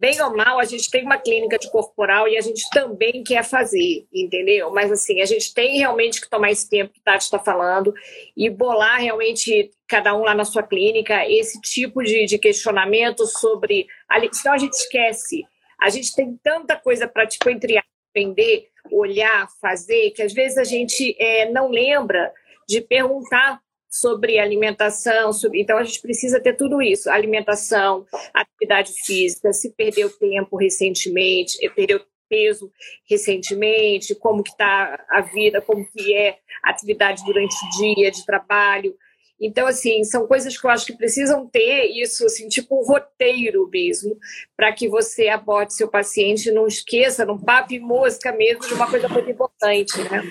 [0.01, 3.45] bem ou mal, a gente tem uma clínica de corporal e a gente também quer
[3.45, 4.71] fazer, entendeu?
[4.71, 7.93] Mas assim, a gente tem realmente que tomar esse tempo que Tati está falando
[8.35, 13.87] e bolar realmente, cada um lá na sua clínica, esse tipo de, de questionamento sobre.
[14.33, 15.45] Senão a gente esquece.
[15.79, 17.79] A gente tem tanta coisa para, tipo, entre
[18.11, 22.33] aprender, olhar, fazer, que às vezes a gente é, não lembra
[22.67, 23.61] de perguntar
[23.91, 25.61] sobre alimentação, sobre...
[25.61, 31.69] então a gente precisa ter tudo isso, alimentação, atividade física, se perdeu tempo recentemente, eh,
[31.69, 32.71] perdeu peso
[33.09, 38.25] recentemente, como que está a vida, como que é a atividade durante o dia de
[38.25, 38.95] trabalho.
[39.41, 43.69] Então, assim, são coisas que eu acho que precisam ter isso, assim, tipo um roteiro
[43.69, 44.17] mesmo,
[44.57, 49.09] para que você aborde seu paciente não esqueça, não pape mosca mesmo de uma coisa
[49.09, 50.23] muito importante, né?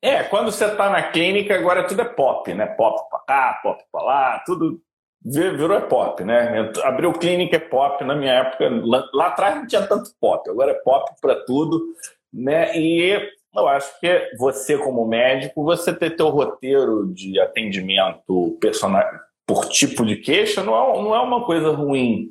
[0.00, 2.66] É, quando você está na clínica, agora tudo é pop, né?
[2.66, 4.80] Pop para cá, pop para lá, tudo
[5.24, 6.70] virou é pop, né?
[6.84, 10.70] Abriu clínica é pop na minha época, lá, lá atrás não tinha tanto pop, agora
[10.70, 11.82] é pop para tudo,
[12.32, 12.76] né?
[12.78, 19.04] E eu acho que você como médico, você ter teu roteiro de atendimento personal
[19.46, 22.28] por tipo de queixa não é, não é uma coisa ruim.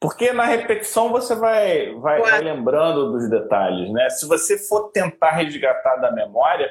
[0.00, 4.08] Porque na repetição você vai, vai, vai lembrando dos detalhes, né?
[4.10, 6.70] Se você for tentar resgatar da memória,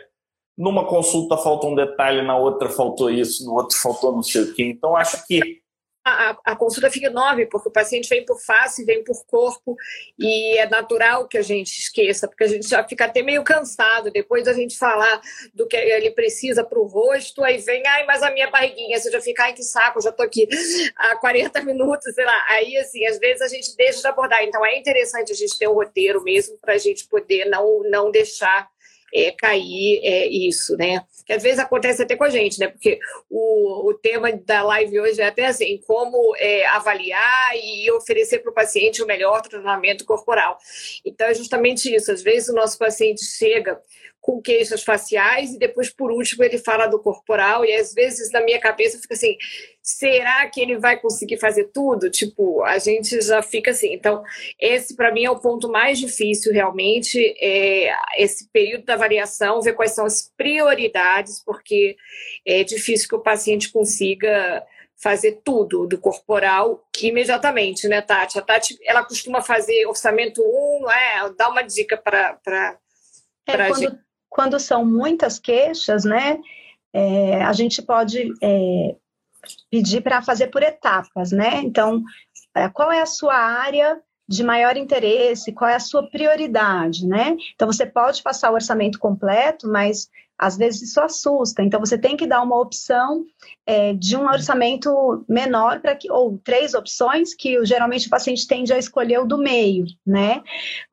[0.60, 4.54] numa consulta falta um detalhe, na outra faltou isso, no outro faltou não sei o
[4.54, 4.64] quê.
[4.64, 5.62] Então, acho que
[6.04, 9.76] a, a, consulta fica enorme, porque o paciente vem por face, vem por corpo,
[10.18, 14.12] e é natural que a gente esqueça, porque a gente já fica até meio cansado
[14.12, 15.22] depois da gente falar
[15.54, 19.12] do que ele precisa para o rosto, aí vem, ai, mas a minha barriguinha, você
[19.12, 20.48] já fica, ai, que saco, já estou aqui
[20.96, 22.46] há 40 minutos, sei lá.
[22.50, 24.44] Aí, assim, às vezes a gente deixa de abordar.
[24.44, 28.12] Então, é interessante a gente ter um roteiro mesmo para a gente poder não, não
[28.12, 28.70] deixar
[29.14, 31.04] é, cair é, isso, né?
[31.26, 32.68] Que às vezes acontece até com a gente, né?
[32.68, 38.40] Porque o, o tema da live hoje é até assim, como é, avaliar e oferecer
[38.40, 40.58] para o paciente o melhor tratamento corporal.
[41.06, 42.12] Então é justamente isso.
[42.12, 43.80] Às vezes o nosso paciente chega
[44.22, 48.42] com queixas faciais e depois, por último, ele fala do corporal e às vezes na
[48.42, 49.36] minha cabeça fica assim,
[49.90, 52.12] será que ele vai conseguir fazer tudo?
[52.12, 53.92] Tipo, a gente já fica assim.
[53.92, 54.24] Então,
[54.60, 59.74] esse para mim é o ponto mais difícil realmente, é esse período da variação, ver
[59.74, 61.96] quais são as prioridades, porque
[62.46, 64.64] é difícil que o paciente consiga
[64.96, 68.38] fazer tudo do corporal imediatamente, né, Tati?
[68.38, 72.38] A Tati, ela costuma fazer orçamento 1, um, é, dá uma dica para
[73.48, 74.00] é, quando, gente
[74.30, 76.40] quando são muitas queixas, né,
[76.94, 78.96] é, a gente pode é,
[79.70, 81.62] pedir para fazer por etapas, né?
[81.64, 82.04] Então,
[82.56, 87.36] é, qual é a sua área de maior interesse, qual é a sua prioridade, né?
[87.56, 91.62] Então, você pode passar o orçamento completo, mas às vezes isso assusta.
[91.62, 93.26] Então, você tem que dar uma opção
[93.66, 98.72] é, de um orçamento menor para que, ou três opções que geralmente o paciente tende
[98.72, 100.42] a escolher o do meio, né?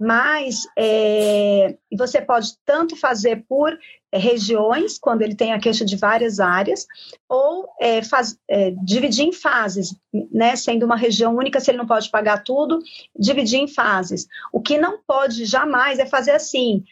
[0.00, 3.78] Mas é, você pode tanto fazer por
[4.16, 6.86] regiões, quando ele tem a queixa de várias áreas,
[7.28, 9.94] ou é, faz, é, dividir em fases,
[10.32, 10.56] né?
[10.56, 12.78] Sendo uma região única, se ele não pode pagar tudo,
[13.18, 14.26] dividir em fases.
[14.52, 16.84] O que não pode jamais é fazer assim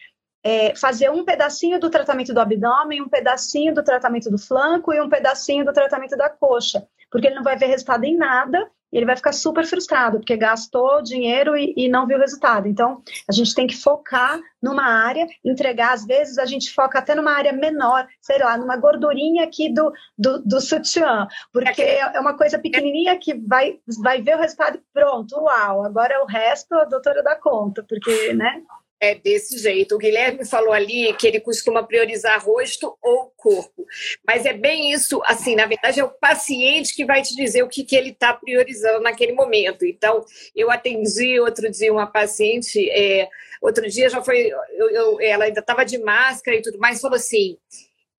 [0.44, 5.00] é, fazer um pedacinho do tratamento do abdômen, um pedacinho do tratamento do flanco e
[5.00, 8.96] um pedacinho do tratamento da coxa, porque ele não vai ver resultado em nada e
[8.96, 12.68] ele vai ficar super frustrado, porque gastou dinheiro e, e, não viu resultado.
[12.68, 17.12] Então, a gente tem que focar numa área, entregar, às vezes a gente foca até
[17.12, 22.36] numa área menor, sei lá, numa gordurinha aqui do, do, do sutiã, porque é uma
[22.36, 26.84] coisa pequenininha que vai, vai ver o resultado e pronto, uau, agora o resto a
[26.84, 28.62] doutora dá conta, porque, né?
[29.00, 29.94] É desse jeito.
[29.94, 33.86] O Guilherme falou ali que ele costuma priorizar rosto ou corpo.
[34.26, 37.68] Mas é bem isso, assim, na verdade é o paciente que vai te dizer o
[37.68, 39.84] que, que ele está priorizando naquele momento.
[39.84, 43.28] Então, eu atendi outro dia uma paciente, é,
[43.60, 47.16] outro dia já foi, eu, eu, ela ainda estava de máscara e tudo mais, falou
[47.16, 47.58] assim,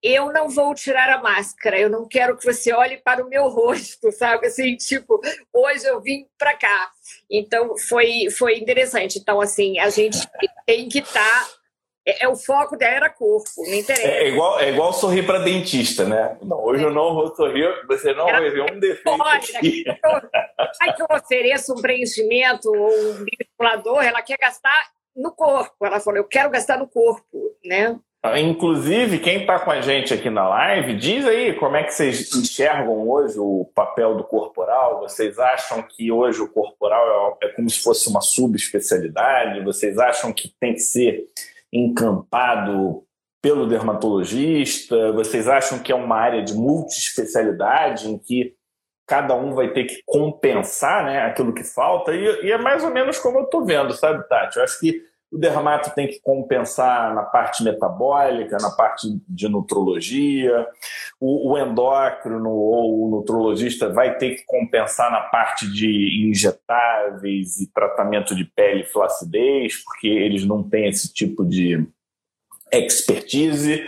[0.05, 3.49] eu não vou tirar a máscara, eu não quero que você olhe para o meu
[3.49, 4.49] rosto, sabe?
[4.49, 5.19] Assim, tipo,
[5.51, 6.90] hoje eu vim para cá.
[7.31, 9.19] Então, foi, foi interessante.
[9.19, 10.19] Então, assim, a gente
[10.67, 11.14] tem que estar.
[11.14, 11.49] Tá,
[12.07, 14.07] é, é, o foco dela era corpo, não interessa.
[14.07, 16.37] É, é igual, é igual sorrir para dentista, né?
[16.43, 19.23] Não, hoje eu não vou sorrir, você não vai ver um defeito.
[19.23, 19.85] Olha, aqui.
[19.85, 25.87] Que eu ofereço um preenchimento ou um bioestimulador, ela quer gastar no corpo.
[25.87, 27.99] Ela falou, eu quero gastar no corpo, né?
[28.39, 32.35] Inclusive, quem está com a gente aqui na live, diz aí como é que vocês
[32.35, 35.01] enxergam hoje o papel do corporal.
[35.01, 39.63] Vocês acham que hoje o corporal é, é como se fosse uma subespecialidade?
[39.63, 41.27] Vocês acham que tem que ser
[41.71, 43.05] encampado
[43.43, 45.13] pelo dermatologista?
[45.13, 48.55] Vocês acham que é uma área de multiespecialidade em que
[49.07, 52.15] cada um vai ter que compensar né, aquilo que falta?
[52.15, 54.57] E, e é mais ou menos como eu estou vendo, sabe, Tati?
[54.57, 55.03] Eu acho que
[55.35, 60.64] o dermato tem que compensar na parte metabólica, na parte de nutrologia.
[61.18, 67.66] O, o endócrino ou o nutrologista vai ter que compensar na parte de injetáveis e
[67.66, 71.85] tratamento de pele e flacidez, porque eles não têm esse tipo de
[72.70, 73.85] expertise.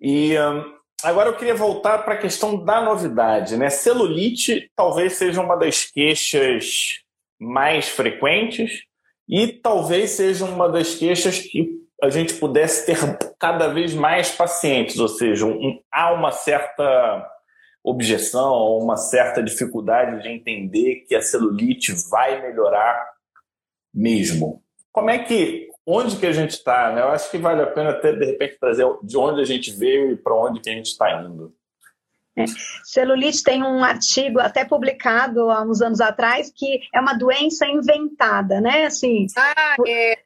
[0.00, 0.74] E hum,
[1.04, 3.58] agora eu queria voltar para a questão da novidade.
[3.58, 3.68] Né?
[3.68, 7.02] Celulite talvez seja uma das queixas
[7.38, 8.87] mais frequentes
[9.28, 12.96] e talvez seja uma das queixas que a gente pudesse ter
[13.38, 17.28] cada vez mais pacientes, ou seja, um, há uma certa
[17.84, 23.04] objeção, uma certa dificuldade de entender que a celulite vai melhorar
[23.92, 24.62] mesmo.
[24.92, 26.92] Como é que, onde que a gente está?
[26.92, 27.02] Né?
[27.02, 30.12] Eu acho que vale a pena até, de repente, trazer de onde a gente veio
[30.12, 31.54] e para onde que a gente está indo.
[32.38, 32.44] É.
[32.84, 38.60] Celulite tem um artigo até publicado há uns anos atrás que é uma doença inventada,
[38.60, 38.86] né?
[38.86, 40.18] Assim, ah, é.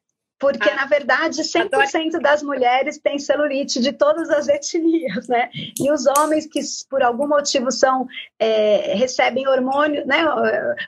[0.42, 5.48] Porque, ah, na verdade, 100% das mulheres têm celulite de todas as etnias, né?
[5.78, 6.58] E os homens que,
[6.90, 8.08] por algum motivo, são
[8.40, 10.24] é, recebem hormônio, né?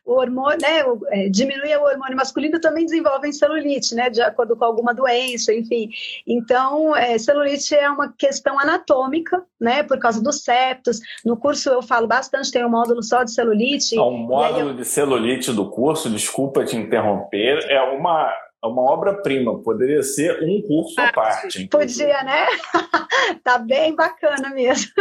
[0.05, 0.83] O hormônio, né?
[1.13, 4.11] É, diminui o hormônio masculino, também desenvolvem celulite, né?
[4.11, 5.89] De acordo com alguma doença, enfim.
[6.27, 9.85] Então, é, celulite é uma questão anatômica, né?
[9.85, 10.99] Por causa dos septos.
[11.25, 13.97] No curso eu falo bastante, tem um módulo só de celulite.
[13.97, 14.75] O módulo eu...
[14.75, 18.35] de celulite do curso, desculpa te interromper, é uma
[18.69, 21.67] uma obra-prima, poderia ser um curso à parte.
[21.69, 22.47] Podia, né?
[23.45, 24.93] tá bem bacana mesmo.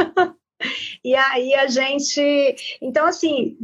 [1.03, 2.55] e aí a gente.
[2.81, 3.57] Então, assim,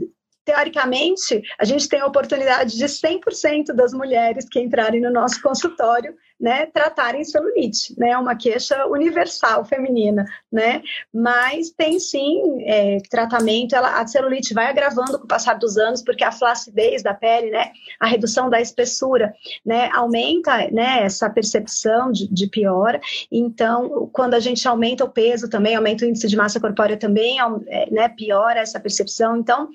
[0.46, 6.16] teoricamente, a gente tem a oportunidade de 100% das mulheres que entrarem no nosso consultório
[6.40, 10.82] né, tratarem celulite, né, uma queixa universal feminina, né,
[11.14, 16.02] mas tem sim é, tratamento, ela, a celulite vai agravando com o passar dos anos,
[16.02, 19.34] porque a flacidez da pele, né, a redução da espessura,
[19.66, 25.50] né, aumenta, né, essa percepção de, de piora, então, quando a gente aumenta o peso
[25.50, 27.38] também, aumenta o índice de massa corpórea também,
[27.68, 29.68] é, né, piora essa percepção, então,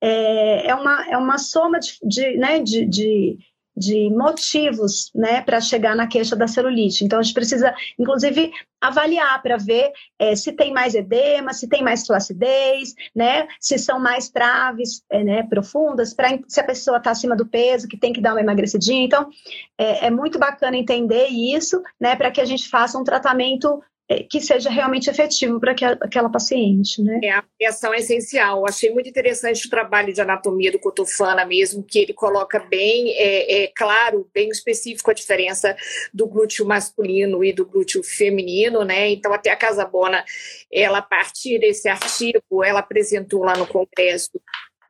[0.00, 3.38] é, é, uma, é uma soma de, de né, de, de
[3.78, 7.04] de motivos, né, para chegar na queixa da celulite.
[7.04, 8.50] Então, a gente precisa, inclusive,
[8.80, 13.98] avaliar para ver é, se tem mais edema, se tem mais flacidez, né, se são
[13.98, 18.12] mais traves, é, né, profundas, para se a pessoa está acima do peso, que tem
[18.12, 19.04] que dar uma emagrecidinha.
[19.04, 19.28] Então,
[19.76, 23.82] é, é muito bacana entender isso, né, para que a gente faça um tratamento
[24.30, 27.20] que seja realmente efetivo para aquela paciente, né?
[27.22, 28.66] É, a avaliação é essencial.
[28.66, 33.64] Achei muito interessante o trabalho de anatomia do Cotofana mesmo, que ele coloca bem é,
[33.64, 35.76] é, claro, bem específico a diferença
[36.12, 39.10] do glúteo masculino e do glúteo feminino, né?
[39.10, 40.24] Então, até a Casabona,
[40.72, 44.40] ela, a partir desse artigo, ela apresentou lá no Congresso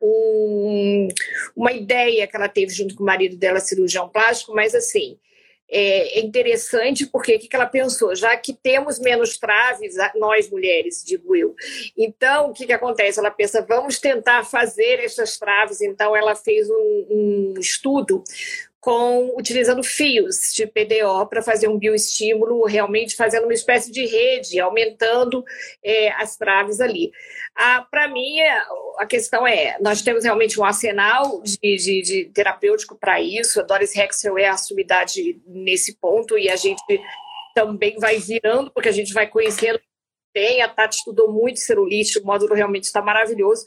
[0.01, 1.09] um,
[1.53, 5.17] uma ideia que ela teve junto com o marido dela, cirurgião plástico, mas assim,
[5.69, 8.15] é, é interessante porque o que ela pensou?
[8.15, 11.55] Já que temos menos traves, nós mulheres, digo eu,
[11.97, 13.19] então o que, que acontece?
[13.19, 15.81] Ela pensa, vamos tentar fazer essas traves.
[15.81, 18.23] Então ela fez um, um estudo
[18.79, 24.59] com utilizando fios de PDO para fazer um bioestímulo, realmente fazendo uma espécie de rede,
[24.59, 25.43] aumentando
[25.83, 27.11] é, as traves ali.
[27.55, 28.61] Ah, para mim, é,
[28.97, 33.63] a questão é, nós temos realmente um arsenal de, de, de terapêutico para isso, a
[33.63, 36.81] Doris Hexel é a sumidade nesse ponto e a gente
[37.53, 39.79] também vai virando, porque a gente vai conhecendo
[40.33, 43.65] bem, a Tati estudou muito celulite, o módulo realmente está maravilhoso.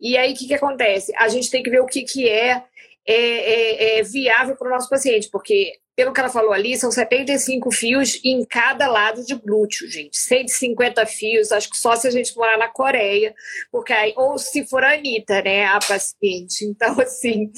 [0.00, 1.12] E aí, o que, que acontece?
[1.16, 2.64] A gente tem que ver o que, que é
[3.10, 6.92] é, é, é viável para o nosso paciente, porque, pelo que ela falou ali, são
[6.92, 10.16] 75 fios em cada lado de glúteo, gente.
[10.16, 13.34] 150 fios, acho que só se a gente morar na Coreia,
[13.72, 16.64] porque aí, ou se for a Anitta, né, a paciente.
[16.64, 17.50] Então, assim,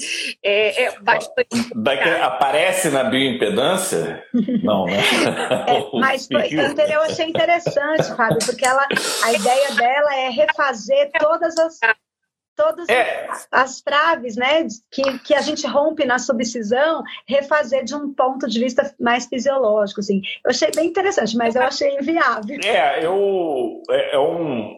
[0.43, 1.47] é, é bastante.
[1.75, 4.23] Daqui, aparece na bioimpedância?
[4.63, 4.97] Não, né?
[5.65, 8.85] É, mas eu achei interessante, Fábio, porque ela,
[9.23, 11.79] a ideia dela é refazer todas as
[12.55, 13.27] todas é.
[13.51, 18.59] as traves né, que, que a gente rompe na subcisão, refazer de um ponto de
[18.59, 19.99] vista mais fisiológico.
[19.99, 20.21] Assim.
[20.45, 22.57] Eu achei bem interessante, mas eu achei inviável.
[22.63, 24.77] É, eu, é, é um,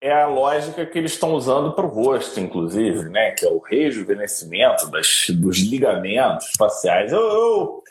[0.00, 3.58] é a lógica que eles estão usando para o rosto, inclusive, né, que é o
[3.58, 7.12] rejuvenescimento das, dos ligamentos faciais.
[7.12, 7.82] Eu, eu,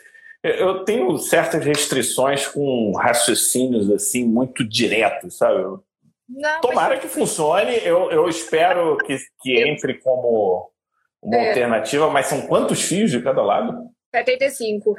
[0.42, 5.60] eu tenho certas restrições com raciocínios assim muito diretos, sabe?
[5.62, 5.82] Eu
[6.34, 7.00] não, Tomara mas...
[7.00, 7.76] que funcione.
[7.84, 10.70] Eu, eu espero que, que entre como
[11.22, 11.48] uma é.
[11.48, 13.90] alternativa, mas são quantos fios de cada lado?
[14.14, 14.94] 75.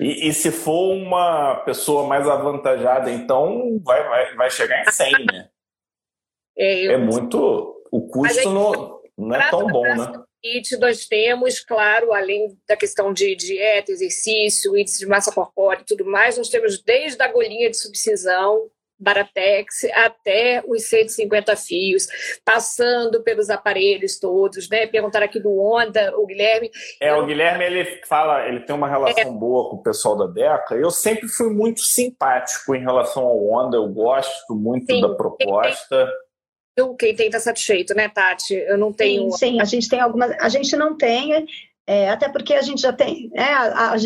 [0.00, 5.12] E, e se for uma pessoa mais avantajada, então vai, vai, vai chegar em 100,
[5.32, 5.48] né?
[6.60, 6.90] É, eu...
[6.90, 7.84] é muito.
[7.88, 10.12] O custo não, não é tão bom, né?
[10.80, 16.04] nós temos, claro, além da questão de dieta, exercício, índice de massa corpórea e tudo
[16.04, 18.68] mais, nós temos desde a agulhinha de subcisão,
[18.98, 22.06] Baratex até os 150 fios,
[22.44, 24.86] passando pelos aparelhos todos, né?
[24.86, 26.70] Perguntaram aqui do Onda, o Guilherme.
[27.00, 29.30] É, o Guilherme ele fala, ele tem uma relação é...
[29.30, 30.74] boa com o pessoal da Deca.
[30.74, 36.10] Eu sempre fui muito simpático em relação ao Onda, eu gosto muito Sim, da proposta.
[36.98, 38.54] Quem tem está satisfeito, né, Tati?
[38.54, 39.30] Eu não tenho.
[39.32, 40.30] Sim, sim, a gente tem algumas.
[40.40, 41.44] A gente não tem,
[41.86, 43.30] é, até porque a gente já tem.
[43.30, 43.96] Né, a, a,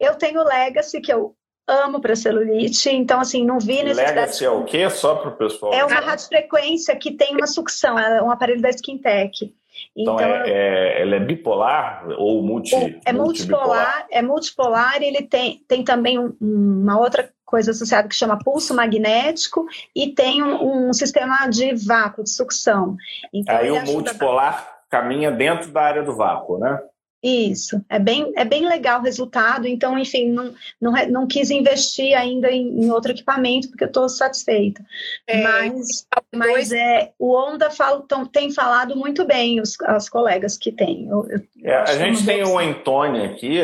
[0.00, 1.36] eu tenho o Legacy, que eu
[1.66, 4.14] amo para celulite, então assim, não vi necessidade.
[4.14, 4.88] Legacy é o quê?
[4.88, 5.74] Só para o pessoal.
[5.74, 9.52] É uma radiofrequência que tem uma sucção, é um aparelho da SkinTech.
[9.94, 12.98] Então, então é, é, ela é bipolar ou multi?
[13.04, 18.14] É multipolar, é multipolar e ele tem, tem também um, uma outra coisa associada que
[18.14, 22.96] chama pulso magnético e tem um, um sistema de vácuo, de sucção.
[23.32, 26.78] Então, Aí o multipolar caminha dentro da área do vácuo, né?
[27.26, 32.16] Isso, é bem, é bem legal o resultado, então, enfim, não, não, não quis investir
[32.16, 34.80] ainda em, em outro equipamento, porque eu estou satisfeita.
[35.26, 40.56] É, mas mas é, o Onda fala, tão, tem falado muito bem, os, as colegas
[40.56, 41.08] que têm.
[41.08, 43.60] Eu, eu é, a gente tem o Antônio aqui,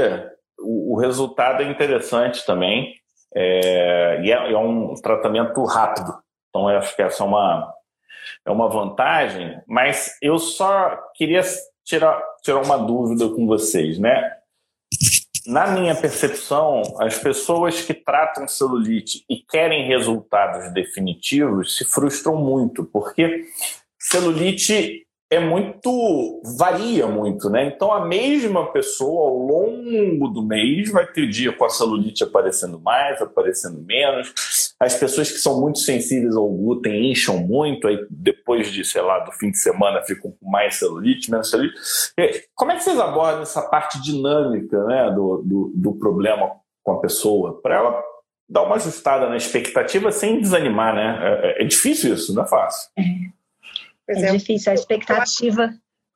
[0.58, 2.92] o, o, resultado é interessante também,
[3.32, 6.12] é, e é, é um tratamento rápido,
[6.48, 7.72] então eu acho que essa é uma,
[8.44, 11.44] é uma vantagem, mas eu só queria
[11.84, 14.38] tirar, tirar uma dúvida com vocês, né?
[15.46, 22.84] Na minha percepção, as pessoas que tratam celulite e querem resultados definitivos se frustram muito,
[22.84, 23.44] porque
[23.98, 27.66] celulite é muito varia muito, né?
[27.66, 32.78] Então a mesma pessoa ao longo do mês vai ter dia com a celulite aparecendo
[32.78, 34.74] mais, aparecendo menos.
[34.78, 39.20] As pessoas que são muito sensíveis ao glúten incham muito, aí depois de, sei lá,
[39.20, 41.74] do fim de semana ficam com mais celulite, menos celulite.
[42.54, 46.50] Como é que vocês abordam essa parte dinâmica, né, do, do, do problema
[46.82, 48.02] com a pessoa, para ela
[48.46, 51.18] dar uma ajustada na expectativa sem desanimar, né?
[51.22, 52.90] É, é difícil isso, não é fácil.
[52.98, 53.02] É.
[54.16, 55.70] É, é difícil, a expectativa.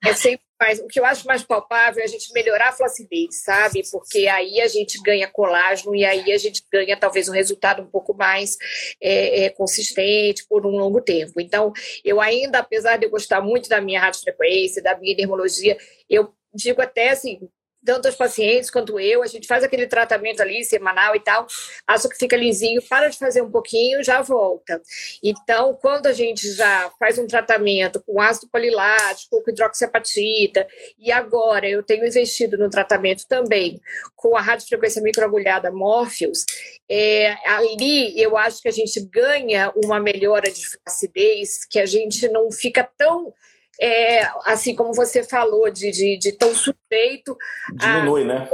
[0.05, 3.43] É sempre mais, o que eu acho mais palpável é a gente melhorar a flacidez,
[3.43, 3.83] sabe?
[3.91, 7.87] Porque aí a gente ganha colágeno e aí a gente ganha talvez um resultado um
[7.87, 8.57] pouco mais
[9.01, 11.41] é, é, consistente por um longo tempo.
[11.41, 11.73] Então,
[12.05, 15.77] eu ainda, apesar de eu gostar muito da minha radiofrequência, da minha dermologia,
[16.09, 17.41] eu digo até assim,
[17.87, 21.47] tanto os pacientes quanto eu, a gente faz aquele tratamento ali semanal e tal,
[21.87, 24.82] acha que fica lisinho, para de fazer um pouquinho, já volta.
[25.22, 30.66] Então, quando a gente já faz um tratamento com ácido polilático, com hidroxiapatita,
[30.99, 33.80] e agora eu tenho investido no tratamento também
[34.16, 36.45] com a radiofrequência microagulhada Morpheus,
[36.91, 42.28] é, ali eu acho que a gente ganha uma melhora de acidez, que a gente
[42.28, 43.32] não fica tão
[43.81, 47.37] é, assim como você falou, de, de, de tão sujeito
[47.74, 48.49] Diminui, a né?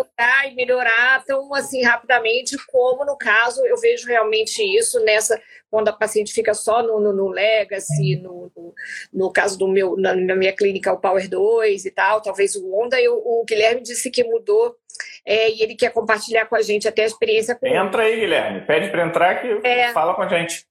[0.50, 5.92] e melhorar tão assim rapidamente, como no caso eu vejo realmente isso nessa quando a
[5.92, 8.74] paciente fica só no, no, no Legacy, no, no,
[9.10, 12.74] no, caso do meu, na, na, minha clínica, o Power 2 e tal, talvez o
[12.74, 14.76] Onda, eu, o Guilherme disse que mudou
[15.24, 18.66] é, e ele quer compartilhar com a gente até a experiência com Entra aí, Guilherme,
[18.66, 19.92] pede para entrar que é.
[19.92, 20.66] fala com a gente.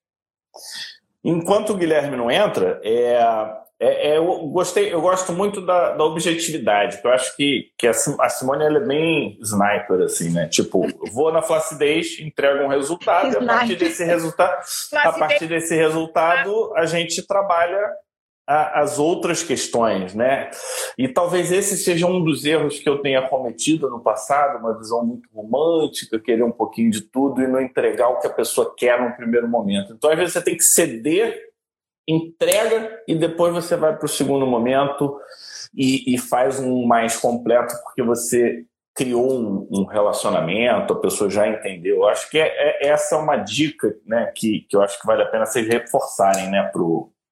[1.24, 3.20] Enquanto o Guilherme não entra, é,
[3.84, 7.88] é, é, eu gostei, eu gosto muito da, da objetividade, porque eu acho que, que
[7.88, 7.94] a,
[8.30, 10.48] Simone é bem sniper, assim, né?
[10.48, 14.64] Tipo, vou na flacidez, entrego um resultado, e a partir desse resultado,
[14.94, 17.82] a partir desse resultado, a gente trabalha
[18.48, 20.52] a, as outras questões, né?
[20.96, 25.04] E talvez esse seja um dos erros que eu tenha cometido no passado, uma visão
[25.04, 29.02] muito romântica, querer um pouquinho de tudo e não entregar o que a pessoa quer
[29.02, 29.94] no primeiro momento.
[29.94, 31.51] Então, às vezes, você tem que ceder
[32.08, 35.20] entrega e depois você vai para o segundo momento
[35.74, 41.48] e, e, faz um mais completo porque você criou um, um, relacionamento, a pessoa já
[41.48, 41.98] entendeu.
[41.98, 45.08] Eu acho que é, é, essa é uma dica né, que, que eu acho que
[45.08, 46.70] vale a pena vocês reforçarem né,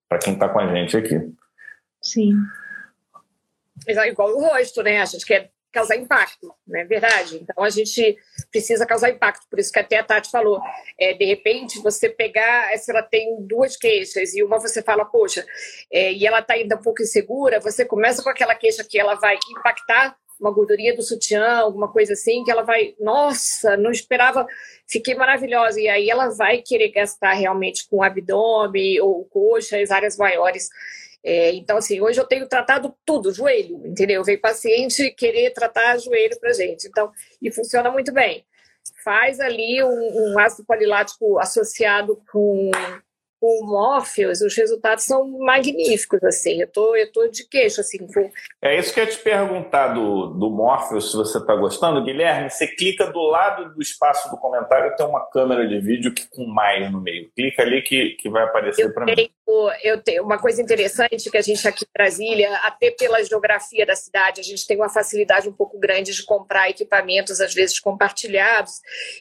[0.08, 1.20] para quem está com a gente aqui.
[2.02, 2.34] Sim.
[3.88, 5.02] Igual o rosto, né?
[5.02, 7.38] A gente quer causar impacto, não é verdade?
[7.38, 8.18] Então a gente
[8.52, 10.60] precisa causar impacto, por isso que até a Tati falou,
[11.00, 15.46] é, de repente você pegar, se ela tem duas queixas e uma você fala, poxa,
[15.92, 19.16] é, e ela está ainda um pouco insegura, você começa com aquela queixa que ela
[19.16, 24.48] vai impactar uma gordurinha do sutiã, alguma coisa assim, que ela vai, nossa, não esperava,
[24.88, 30.16] fiquei maravilhosa, e aí ela vai querer gastar realmente com abdômen ou coxa, as áreas
[30.18, 30.70] maiores
[31.24, 34.24] é, então, assim, hoje eu tenho tratado tudo, joelho, entendeu?
[34.24, 36.88] Vem paciente querer tratar joelho pra gente.
[36.88, 37.12] Então,
[37.42, 38.46] e funciona muito bem.
[39.04, 42.72] Faz ali um, um ácido polilático associado com
[43.42, 48.00] o Morpheus, os resultados são magníficos, assim, eu tô, eu tô de queixo, assim.
[48.00, 48.30] Com...
[48.62, 52.04] É isso que eu ia te perguntar do, do Morpheus, se você está gostando.
[52.04, 56.28] Guilherme, você clica do lado do espaço do comentário, tem uma câmera de vídeo que,
[56.30, 57.32] com mais no meio.
[57.34, 59.30] Clica ali que, que vai aparecer para mim.
[59.84, 63.96] Eu tenho uma coisa interessante que a gente aqui em Brasília, até pela geografia da
[63.96, 68.74] cidade, a gente tem uma facilidade um pouco grande de comprar equipamentos, às vezes compartilhados,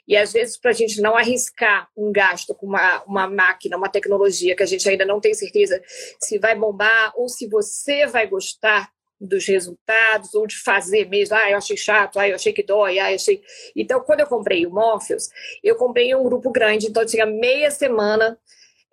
[0.07, 3.89] e às vezes para a gente não arriscar um gasto com uma, uma máquina, uma
[3.89, 5.81] tecnologia tecnologia que a gente ainda não tem certeza
[6.19, 8.91] se vai bombar ou se você vai gostar
[9.21, 11.37] dos resultados ou de fazer mesmo.
[11.37, 13.43] Ah, eu achei chato, ah, eu achei que dói, ah, eu achei.
[13.77, 15.29] Então, quando eu comprei o Morpheus,
[15.63, 18.39] eu comprei um grupo grande, então tinha meia semana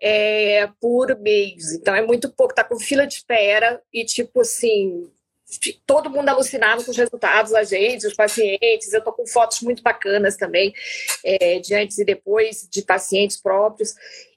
[0.01, 1.74] é, por mês.
[1.74, 5.09] Então, é muito pouco, tá com fila de espera e, tipo assim,
[5.86, 8.91] todo mundo alucinado com os resultados, a gente, os pacientes.
[8.91, 10.74] Eu tô com fotos muito bacanas também,
[11.24, 13.93] é, de antes e depois, de pacientes próprios.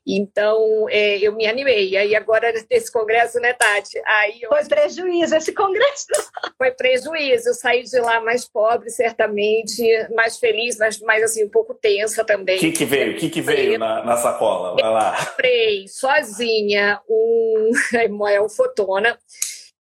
[0.09, 1.95] Então, é, eu me animei.
[1.95, 4.01] Aí agora, nesse congresso, né, Tati?
[4.07, 6.07] Aí Foi prejuízo esse congresso.
[6.57, 7.51] Foi prejuízo.
[7.51, 9.83] Eu saí de lá mais pobre, certamente,
[10.15, 12.57] mais feliz, mas mais assim, um pouco tensa também.
[12.57, 13.13] O que, que veio?
[13.13, 14.75] O que, que veio na, na sacola?
[14.81, 15.19] Vai lá.
[15.19, 17.71] Eu comprei sozinha um,
[18.29, 19.19] é um fotona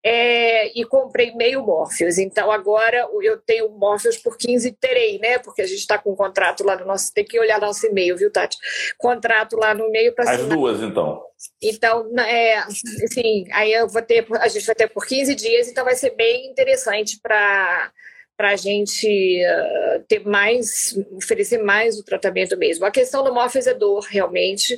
[0.08, 2.20] é, e comprei meio Morpheus.
[2.20, 5.40] Então agora eu tenho Morpheus por 15 terei, né?
[5.40, 7.12] Porque a gente está com um contrato lá no nosso.
[7.12, 8.56] Tem que olhar nosso e-mail, viu, Tati?
[9.00, 10.30] Contrato lá no e-mail para.
[10.30, 11.24] As duas, então.
[11.60, 15.84] Então, é, assim, aí eu vou ter, a gente vai ter por 15 dias, então
[15.84, 17.92] vai ser bem interessante para
[18.38, 22.86] para a gente uh, ter mais, oferecer mais o tratamento mesmo.
[22.86, 24.78] A questão do Morpheus é dor, realmente.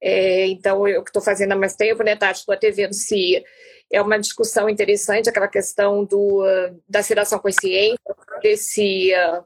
[0.00, 2.40] É, então, eu que estou fazendo há mais tempo, né, Tati?
[2.40, 3.44] Estou até vendo se
[3.90, 8.00] é uma discussão interessante, aquela questão do, uh, da sedação consciente,
[8.56, 9.44] se uh,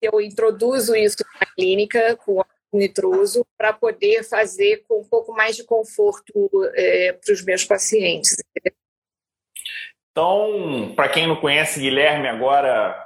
[0.00, 2.42] eu introduzo isso na clínica com
[2.72, 8.36] nitroso para poder fazer com um pouco mais de conforto é, para os meus pacientes.
[10.10, 12.98] Então, para quem não conhece, Guilherme agora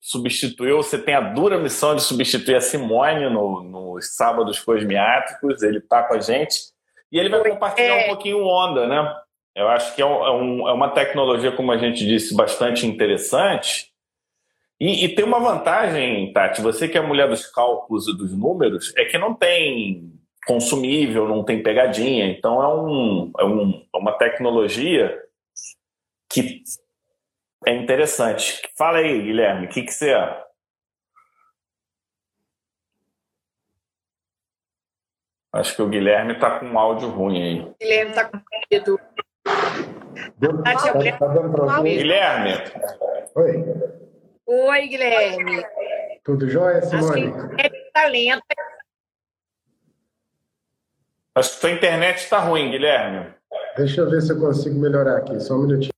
[0.00, 5.78] substituiu, você tem a dura missão de substituir a Simone no, nos sábados cosmiátricos, ele
[5.78, 6.72] está com a gente,
[7.10, 8.04] e ele vai compartilhar é...
[8.04, 9.14] um pouquinho onda, né?
[9.58, 13.92] Eu acho que é, um, é, uma tecnologia, como a gente disse, bastante interessante.
[14.78, 18.94] E, e, tem uma vantagem, Tati, você que é mulher dos cálculos e dos números,
[18.96, 20.12] é que não tem
[20.46, 22.26] consumível, não tem pegadinha.
[22.26, 25.20] Então é, um, é, um, é uma tecnologia
[26.30, 26.62] que
[27.66, 28.62] é interessante.
[28.76, 30.14] Fala aí, Guilherme, o que, que você.
[35.52, 37.74] Acho que o Guilherme está com um áudio ruim aí.
[37.80, 38.38] Guilherme está com
[38.70, 39.00] medo.
[40.38, 40.74] Deu, tá,
[41.18, 42.52] tá, dando pra Guilherme.
[43.34, 43.64] Oi.
[44.46, 45.62] Oi, Guilherme.
[46.24, 47.28] Tudo jóia, Simone?
[47.28, 48.42] Acho que é talento.
[51.34, 53.32] Acho que sua internet está ruim, Guilherme.
[53.76, 55.92] Deixa eu ver se eu consigo melhorar aqui, só um minutinho.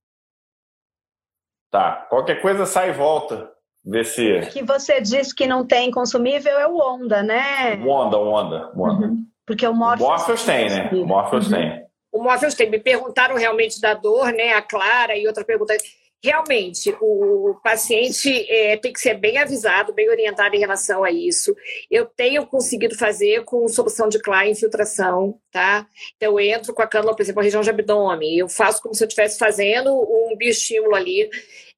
[1.71, 3.51] Tá, qualquer coisa sai e volta.
[3.85, 4.41] Vê se.
[4.53, 7.77] Que você disse que não tem consumível é o Onda, né?
[7.77, 8.73] O Onda, o Onda.
[8.77, 9.07] Onda.
[9.07, 9.27] Uhum.
[9.47, 10.91] Porque o Morpheus, o Morpheus tem, né?
[10.93, 11.53] O Morpheus uhum.
[11.53, 12.69] tem o Morpheus tem.
[12.71, 14.53] Me perguntaram realmente da dor, né?
[14.53, 15.77] A Clara e outra pergunta.
[16.23, 21.57] Realmente, o paciente é, tem que ser bem avisado, bem orientado em relação a isso.
[21.91, 25.87] Eu tenho conseguido fazer com solução de Klein infiltração, tá?
[26.17, 28.95] Então, eu entro com a cânula, por exemplo, a região de abdômen, eu faço como
[28.95, 31.27] se eu estivesse fazendo um bioestímulo ali.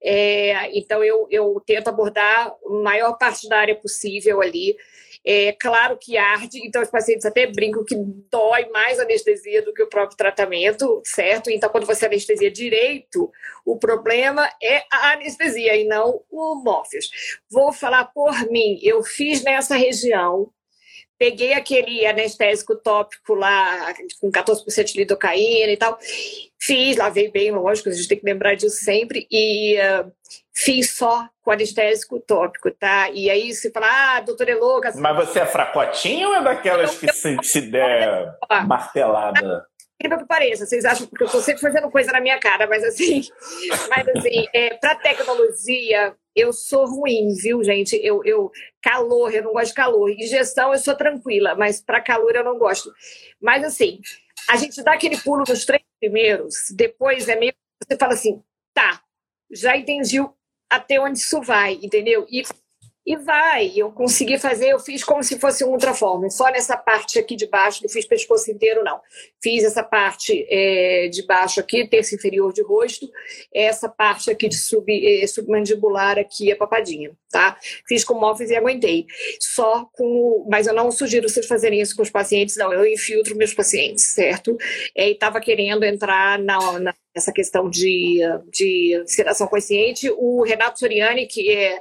[0.02, 4.76] É, então, eu, eu tento abordar a maior parte da área possível ali.
[5.24, 7.94] É claro que arde, então os pacientes até brincam que
[8.30, 11.48] dói mais a anestesia do que o próprio tratamento, certo?
[11.48, 13.30] Então, quando você anestesia direito,
[13.64, 17.08] o problema é a anestesia e não o Morpheus.
[17.48, 20.50] Vou falar por mim, eu fiz nessa região,
[21.16, 25.96] peguei aquele anestésico tópico lá, com 14% de lidocaína e tal,
[26.64, 30.12] fiz, lavei bem, lógico, a gente tem que lembrar disso sempre, e uh,
[30.54, 33.10] fiz só com anestésico tópico, tá?
[33.10, 34.92] E aí se fala, ah, doutora é louca.
[34.94, 39.66] Mas você é fracotinha ou é daquelas que se, se der martelada?
[39.96, 42.84] Incrível que pareça, vocês acham que eu estou sempre fazendo coisa na minha cara, mas
[42.84, 43.22] assim,
[43.90, 47.98] mas assim, é, para tecnologia, eu sou ruim, viu, gente?
[48.02, 48.50] Eu, eu
[48.80, 50.10] calor, eu não gosto de calor.
[50.10, 52.92] Injeção eu sou tranquila, mas para calor eu não gosto.
[53.40, 54.00] Mas assim,
[54.48, 59.02] a gente dá aquele pulo nos três primeiros, depois é meio você fala assim, tá,
[59.50, 60.18] já entendi
[60.70, 62.26] até onde isso vai, entendeu?
[62.30, 62.42] E,
[63.04, 67.18] e vai, eu consegui fazer, eu fiz como se fosse um ultraforme, só nessa parte
[67.18, 69.00] aqui de baixo, não fiz pescoço inteiro, não.
[69.42, 73.10] Fiz essa parte é, de baixo aqui, terço inferior de rosto,
[73.52, 77.58] essa parte aqui de sub, é, submandibular aqui, a papadinha, tá?
[77.88, 79.06] Fiz com Morpheus e aguentei.
[79.40, 83.36] Só com, mas eu não sugiro vocês fazerem isso com os pacientes, não, eu infiltro
[83.36, 84.56] meus pacientes, certo?
[84.96, 90.10] É, e estava querendo entrar na, na essa questão de, de sedação consciente.
[90.16, 91.80] O Renato Soriani, que é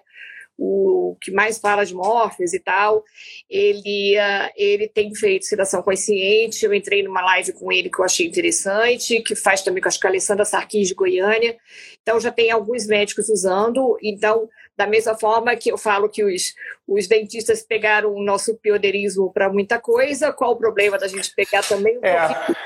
[0.63, 3.03] o que mais fala de Morpheus e tal,
[3.49, 6.63] ele, uh, ele tem feito sedação consciente.
[6.63, 10.07] Eu entrei numa live com ele que eu achei interessante, que faz também com a
[10.07, 11.57] Alessandra Sarquis de Goiânia.
[12.03, 13.97] Então, já tem alguns médicos usando.
[14.03, 14.47] Então,
[14.77, 16.53] da mesma forma que eu falo que os,
[16.87, 21.67] os dentistas pegaram o nosso pioneirismo para muita coisa, qual o problema da gente pegar
[21.67, 22.27] também um é.
[22.27, 22.57] pouquinho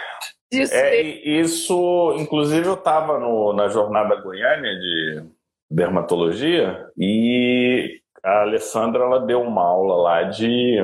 [0.51, 0.73] disso.
[0.73, 3.17] É, isso, inclusive, eu estava
[3.53, 5.34] na jornada Goiânia de
[5.75, 10.77] dermatologia e a Alessandra ela deu uma aula lá de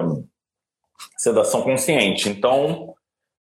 [1.17, 2.29] sedação consciente.
[2.29, 2.93] Então,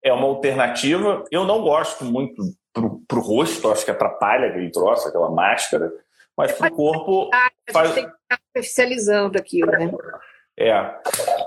[0.02, 1.24] é uma alternativa.
[1.30, 2.42] Eu não gosto muito
[2.72, 5.90] para o rosto, acho que atrapalha aquele troço, aquela máscara,
[6.36, 7.30] mas para o corpo.
[7.32, 7.94] A gente faz...
[7.94, 9.90] tem que estar especializando aquilo, né?
[10.58, 10.94] É.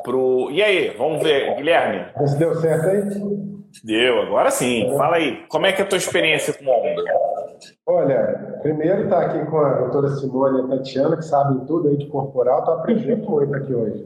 [0.03, 0.49] pro.
[0.51, 2.11] E aí, vamos ver, Guilherme?
[2.37, 3.01] Deu certo aí?
[3.83, 4.91] Deu, agora sim.
[4.97, 7.03] Fala aí, como é que é a tua experiência com onda?
[7.87, 11.89] Olha, primeiro estar tá aqui com a doutora Simone e a Tatiana, que sabem tudo
[11.89, 14.05] aí de corporal, estou aprendendo muito aqui hoje.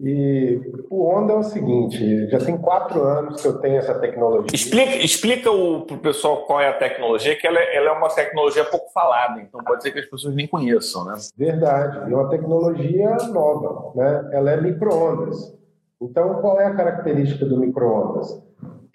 [0.00, 4.54] E o Onda é o seguinte, já tem quatro anos que eu tenho essa tecnologia.
[4.54, 8.08] Explica, explica para o pessoal qual é a tecnologia, que ela, é, ela, é uma
[8.08, 11.14] tecnologia pouco falada, então pode ser que as pessoas nem conheçam, né?
[11.36, 14.30] Verdade, é uma tecnologia nova, né?
[14.32, 15.54] Ela é microondas.
[16.00, 18.45] Então, qual é a característica do microondas?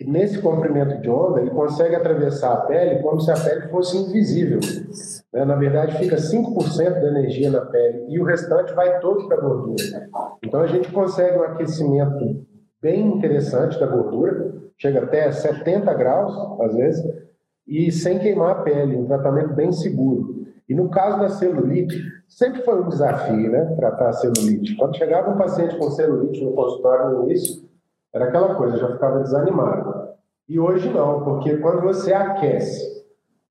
[0.05, 4.59] Nesse comprimento de onda, ele consegue atravessar a pele como se a pele fosse invisível.
[5.33, 5.45] Né?
[5.45, 9.41] Na verdade, fica 5% da energia na pele e o restante vai todo para a
[9.41, 10.09] gordura.
[10.43, 12.45] Então, a gente consegue um aquecimento
[12.81, 17.05] bem interessante da gordura, chega até 70 graus, às vezes,
[17.67, 20.41] e sem queimar a pele, um tratamento bem seguro.
[20.67, 24.75] E no caso da celulite, sempre foi um desafio, né, tratar a celulite.
[24.77, 27.69] Quando chegava um paciente com celulite no consultório no início,
[28.13, 30.11] era aquela coisa, já ficava desanimado.
[30.47, 33.05] E hoje não, porque quando você aquece,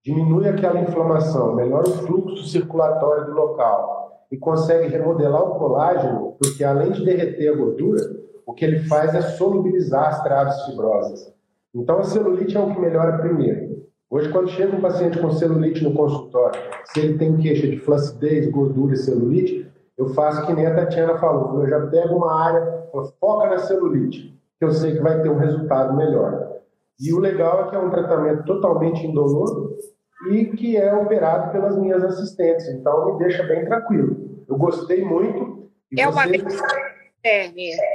[0.05, 6.63] diminui aquela inflamação, melhora o fluxo circulatório do local e consegue remodelar o colágeno, porque
[6.63, 8.03] além de derreter a gordura,
[8.47, 11.33] o que ele faz é solubilizar as traves fibrosas.
[11.75, 13.81] Então a celulite é o que melhora primeiro.
[14.11, 18.51] Hoje, quando chega um paciente com celulite no consultório, se ele tem queixa de flacidez,
[18.51, 22.89] gordura e celulite, eu faço que nem a Tatiana falou, eu já pego uma área,
[23.21, 26.61] foca na celulite que eu sei que vai ter um resultado melhor.
[27.01, 29.75] E o legal é que é um tratamento totalmente indolor
[30.31, 34.45] e que é operado pelas minhas assistentes, então me deixa bem tranquilo.
[34.47, 35.71] Eu gostei muito.
[35.97, 36.43] é uma vez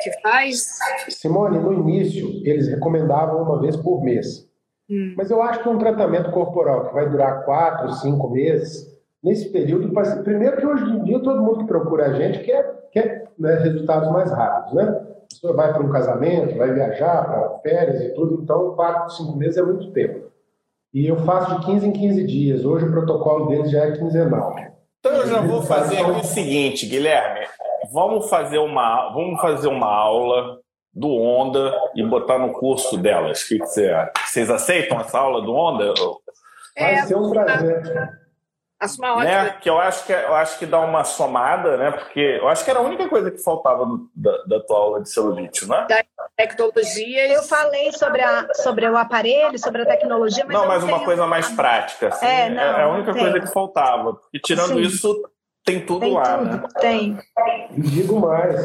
[0.03, 0.79] que faz?
[1.09, 4.49] Simone, no início eles recomendavam uma vez por mês.
[4.89, 5.13] Hum.
[5.15, 8.87] Mas eu acho que um tratamento corporal que vai durar quatro, cinco meses,
[9.23, 9.93] nesse período,
[10.23, 14.09] primeiro que hoje em dia todo mundo que procura a gente quer, quer né, resultados
[14.11, 15.14] mais rápidos, né?
[15.45, 19.57] Pessoa vai para um casamento, vai viajar para férias e tudo, então quatro, cinco meses
[19.57, 20.31] é muito tempo.
[20.91, 22.65] E eu faço de 15 em 15 dias.
[22.65, 24.55] Hoje o protocolo deles já é quinzenal.
[24.99, 27.45] Então eu já vou fazer aqui o seguinte, Guilherme.
[27.93, 30.57] Vamos fazer uma, vamos fazer uma aula
[30.91, 33.43] do Onda e botar no curso delas.
[33.43, 33.91] O que, que você?
[34.25, 35.93] Vocês aceitam essa aula do Onda?
[36.79, 37.83] Vai é, ser um prazer.
[38.85, 39.43] Acho uma ótima.
[39.43, 39.57] Né?
[39.61, 41.91] Que eu acho que eu acho que dá uma somada, né?
[41.91, 45.01] Porque eu acho que era a única coisa que faltava no, da, da tua aula
[45.01, 45.85] de celulite, né?
[45.89, 46.03] Da
[46.37, 47.33] tecnologia.
[47.33, 50.55] Eu falei sobre, a, sobre o aparelho, sobre a tecnologia, mas.
[50.55, 52.07] Não, mas uma coisa mais prática.
[52.09, 53.21] Assim, é, não, é a única tem.
[53.21, 54.19] coisa que faltava.
[54.33, 54.81] E tirando Sim.
[54.81, 55.29] isso,
[55.63, 56.63] tem tudo tem lá, tudo, né?
[56.79, 57.17] Tem.
[57.71, 58.55] E digo mais,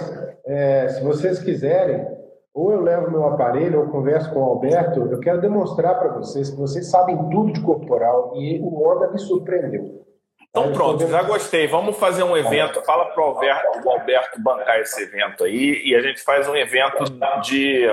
[0.46, 2.06] é, se vocês quiserem,
[2.52, 6.50] ou eu levo meu aparelho ou converso com o Alberto, eu quero demonstrar para vocês
[6.50, 10.04] que vocês sabem tudo de corporal e o Onda me surpreendeu.
[10.50, 11.68] Então pronto, já gostei.
[11.68, 12.82] Vamos fazer um evento.
[12.82, 17.04] Fala para o Alberto, Alberto bancar esse evento aí e a gente faz um evento
[17.42, 17.86] de,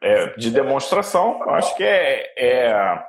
[0.00, 1.38] é, de demonstração.
[1.42, 3.04] Eu acho que é, é,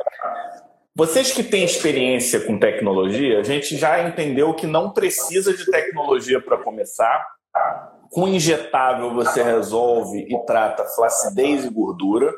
[0.94, 6.42] Vocês que têm experiência com tecnologia, a gente já entendeu que não precisa de tecnologia
[6.42, 7.26] para começar.
[8.12, 12.34] Com injetável você resolve e trata flacidez e gordura.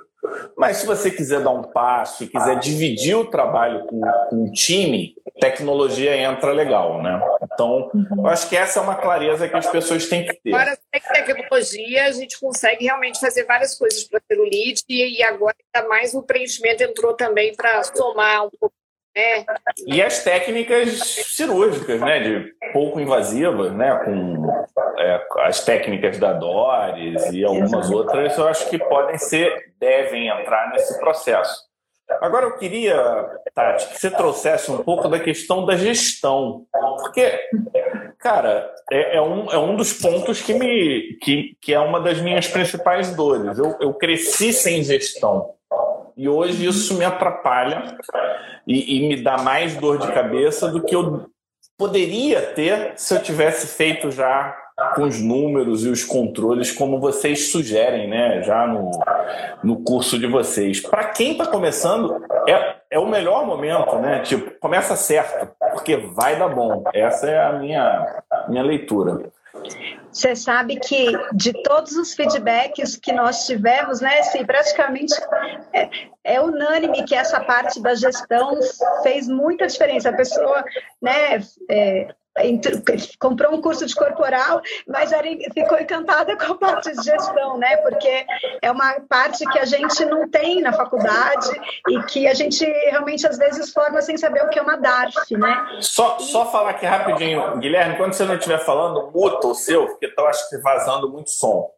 [0.58, 4.02] Mas se você quiser dar um passo e quiser dividir o trabalho com,
[4.32, 7.22] um time, tecnologia entra legal, né?
[7.44, 10.54] Então, eu acho que essa é uma clareza que as pessoas têm que ter.
[10.54, 15.24] Agora, sem tecnologia, a gente consegue realmente fazer várias coisas para ter o lead e
[15.24, 18.74] agora ainda mais o preenchimento entrou também para somar um pouco.
[19.86, 24.49] E as técnicas cirúrgicas, né, de pouco invasivas, né, com
[24.97, 30.72] é, as técnicas da Doris e algumas outras, eu acho que podem ser, devem entrar
[30.72, 31.61] nesse processo.
[32.22, 32.95] Agora eu queria,
[33.53, 36.66] Tati, que você trouxesse um pouco da questão da gestão,
[36.99, 37.39] porque,
[38.20, 42.20] cara, é, é um, é um dos pontos que me que, que é uma das
[42.20, 43.57] minhas principais dores.
[43.57, 45.53] Eu, eu cresci sem gestão.
[46.16, 47.97] E hoje isso me atrapalha
[48.68, 51.30] e, e, me dá mais dor de cabeça do que eu
[51.78, 54.55] poderia ter se eu tivesse feito já
[54.95, 58.41] com os números e os controles como vocês sugerem, né?
[58.43, 58.91] Já no,
[59.64, 60.80] no curso de vocês.
[60.80, 64.22] Para quem está começando, é, é o melhor momento, né?
[64.22, 66.84] Tipo, começa certo, porque vai dar bom.
[66.93, 69.32] Essa é a minha, minha leitura.
[70.12, 75.14] Você sabe que de todos os feedbacks que nós tivemos, né, assim, praticamente
[75.74, 75.89] é,
[76.24, 78.60] é, unânime que essa parte da gestão
[79.01, 80.10] fez muita diferença.
[80.10, 80.64] A pessoa,
[81.01, 81.39] né,
[81.70, 82.16] é,
[83.20, 87.78] comprou um curso de corporal, mas era, ficou encantada com a parte de gestão, né?
[87.78, 88.26] Porque
[88.62, 91.50] é uma parte que a gente não tem na faculdade
[91.90, 95.38] e que a gente realmente às vezes forma sem saber o que é uma DARF,
[95.38, 95.78] né?
[95.80, 96.24] Só, e...
[96.24, 100.28] só falar aqui rapidinho, Guilherme, quando você não estiver falando, muta o seu, porque eu
[100.28, 101.72] acho que vazando muito som.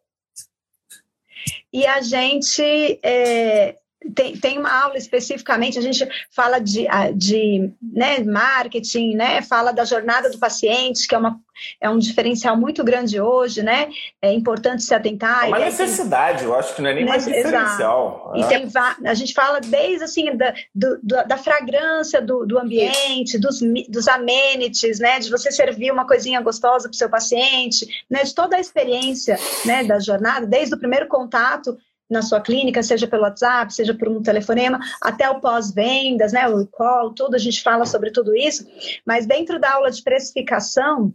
[1.72, 3.76] E a gente é,
[4.14, 9.84] tem, tem uma aula especificamente, a gente fala de, de né, marketing, né, fala da
[9.84, 11.40] jornada do paciente, que é, uma,
[11.80, 13.88] é um diferencial muito grande hoje, né?
[14.20, 15.44] É importante se atentar.
[15.44, 18.32] É uma necessidade, eu acho que não é nem mais diferencial.
[18.36, 18.68] E tem,
[19.04, 24.98] a gente fala desde assim, da, do, da fragrância do, do ambiente, dos, dos amenities,
[24.98, 25.18] né?
[25.18, 28.22] De você servir uma coisinha gostosa para o seu paciente, né?
[28.22, 31.76] De toda a experiência né, da jornada, desde o primeiro contato
[32.08, 36.66] na sua clínica, seja pelo WhatsApp, seja por um telefonema, até o pós-vendas, né, o
[36.66, 38.66] call, tudo, a gente fala sobre tudo isso,
[39.04, 41.12] mas dentro da aula de precificação,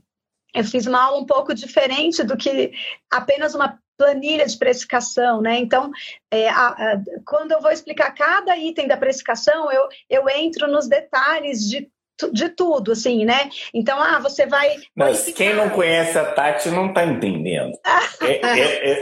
[0.53, 2.73] eu fiz uma aula um pouco diferente do que
[3.09, 5.59] apenas uma planilha de precificação, né?
[5.59, 5.91] Então,
[6.31, 10.87] é, a, a, quando eu vou explicar cada item da precificação, eu, eu entro nos
[10.87, 11.87] detalhes de
[12.31, 13.49] de tudo, assim, né?
[13.73, 14.75] Então, ah, você vai.
[14.95, 17.77] Mas quem não conhece a Tati não está entendendo.
[18.21, 19.01] é, é, é...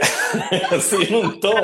[0.70, 1.54] vocês não estão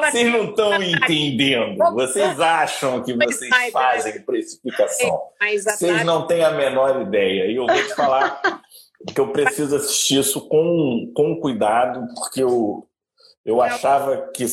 [0.00, 1.78] vocês não estão entendendo.
[1.94, 5.20] Vocês acham que vocês fazem precificação.
[5.40, 7.46] Vocês não têm a menor ideia.
[7.46, 8.40] E eu vou te falar
[9.14, 12.86] que eu preciso assistir isso com, com cuidado, porque eu,
[13.44, 14.46] eu achava que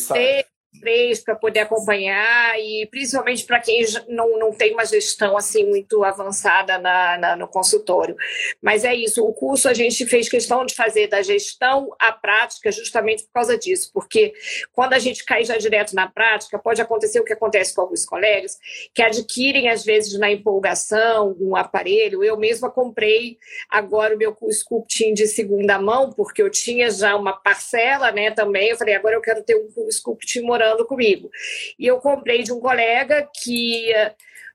[0.80, 6.04] três para poder acompanhar e principalmente para quem não, não tem uma gestão assim muito
[6.04, 8.16] avançada na, na, no consultório.
[8.62, 12.72] Mas é isso, o curso a gente fez questão de fazer da gestão à prática
[12.72, 14.34] justamente por causa disso, porque
[14.74, 18.06] quando a gente cai já direto na prática, pode acontecer o que acontece com alguns
[18.06, 18.58] colegas
[18.94, 22.24] que adquirem às vezes na empolgação um aparelho.
[22.24, 23.38] Eu mesma comprei
[23.70, 28.70] agora o meu sculpting de segunda mão, porque eu tinha já uma parcela, né, também.
[28.70, 31.30] Eu falei, agora eu quero ter um sculpting morando comigo.
[31.78, 33.94] E eu comprei de um colega que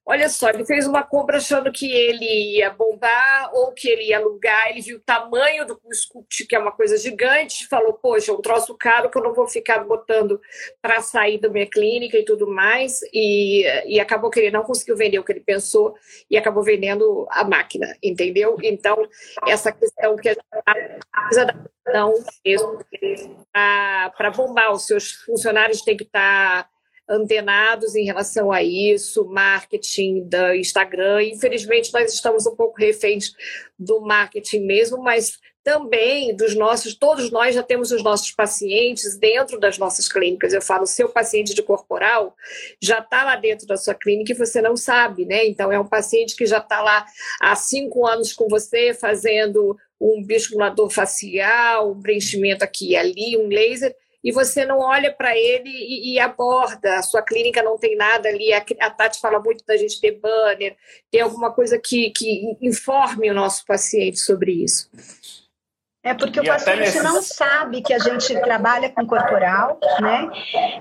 [0.06, 4.18] Olha só, ele fez uma compra achando que ele ia bombar ou que ele ia
[4.18, 4.68] alugar.
[4.68, 8.76] Ele viu o tamanho do sculpt, que é uma coisa gigante, falou: Poxa, um troço
[8.76, 10.38] caro que eu não vou ficar botando
[10.82, 13.00] para sair da minha clínica e tudo mais.
[13.14, 15.94] E, e acabou que ele não conseguiu vender o que ele pensou
[16.30, 18.58] e acabou vendendo a máquina, entendeu?
[18.62, 19.08] Então,
[19.46, 20.44] essa questão que a gente
[21.12, 21.54] precisa da
[24.16, 26.68] para bombar, os seus funcionários têm que estar.
[27.08, 31.22] Antenados em relação a isso, marketing do Instagram.
[31.24, 33.32] Infelizmente, nós estamos um pouco reféns
[33.78, 39.58] do marketing mesmo, mas também dos nossos, todos nós já temos os nossos pacientes dentro
[39.58, 40.52] das nossas clínicas.
[40.52, 42.36] Eu falo, seu paciente de corporal
[42.80, 45.46] já está lá dentro da sua clínica e você não sabe, né?
[45.46, 47.06] Então, é um paciente que já está lá
[47.40, 53.48] há cinco anos com você, fazendo um bisculador facial, um preenchimento aqui e ali, um
[53.48, 56.98] laser, e você não olha para ele e, e, aborda.
[56.98, 58.54] A sua clínica não tem nada ali.
[58.54, 60.74] A, a, Tati fala muito da gente ter banner,
[61.10, 64.88] ter alguma coisa que, que informe o nosso paciente sobre isso.
[66.04, 67.02] É porque e o paciente nesse...
[67.02, 70.28] não sabe que a gente trabalha com corporal, né?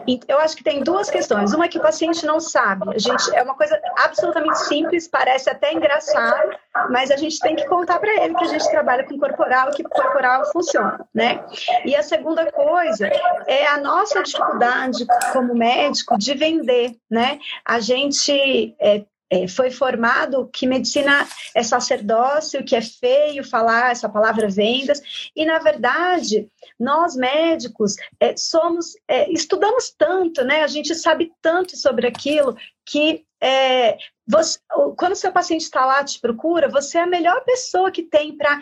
[0.06, 1.54] E eu acho que tem duas questões.
[1.54, 2.94] Uma é que o paciente não sabe.
[2.94, 6.52] A gente é uma coisa absolutamente simples, parece até engraçado,
[6.90, 9.84] mas a gente tem que contar para ele que a gente trabalha com corporal, que
[9.84, 11.42] corporal funciona, né?
[11.86, 13.08] E a segunda coisa
[13.48, 17.40] é a nossa dificuldade como médico de vender, né?
[17.64, 24.08] A gente é, é, foi formado que medicina é sacerdócio, que é feio falar essa
[24.08, 25.02] palavra vendas,
[25.36, 26.48] e na verdade
[26.80, 30.62] nós médicos é, somos, é, estudamos tanto, né?
[30.62, 32.56] A gente sabe tanto sobre aquilo
[32.86, 34.60] que é, você,
[34.98, 38.38] quando o seu paciente está lá te procura, você é a melhor pessoa que tem
[38.38, 38.60] para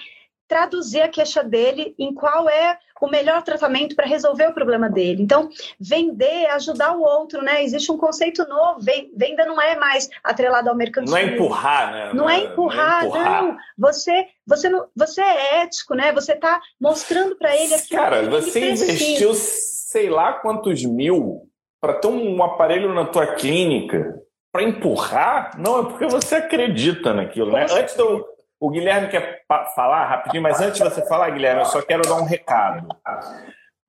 [0.51, 5.23] traduzir a queixa dele em qual é o melhor tratamento para resolver o problema dele.
[5.23, 5.47] Então,
[5.79, 7.63] vender é ajudar o outro, né?
[7.63, 8.81] Existe um conceito novo,
[9.15, 11.17] venda não é mais atrelada ao mercantilismo.
[11.17, 12.11] Não é empurrar, né?
[12.13, 13.43] Não, é, empurrar, não, é empurrar.
[13.43, 13.57] não.
[13.77, 16.11] Você, você, não, você é ético, né?
[16.11, 21.49] Você está mostrando para ele aquilo Cara, você investiu sei lá quantos mil
[21.79, 24.21] para ter um aparelho na tua clínica
[24.51, 25.57] para empurrar?
[25.57, 27.67] Não, é porque você acredita naquilo, né?
[27.71, 28.30] Antes de eu
[28.61, 29.43] o Guilherme quer
[29.75, 32.87] falar rapidinho, mas antes de você falar, Guilherme, eu só quero dar um recado.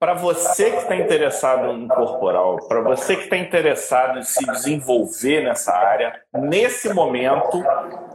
[0.01, 5.45] Para você que está interessado em corporal, para você que está interessado em se desenvolver
[5.45, 7.63] nessa área, nesse momento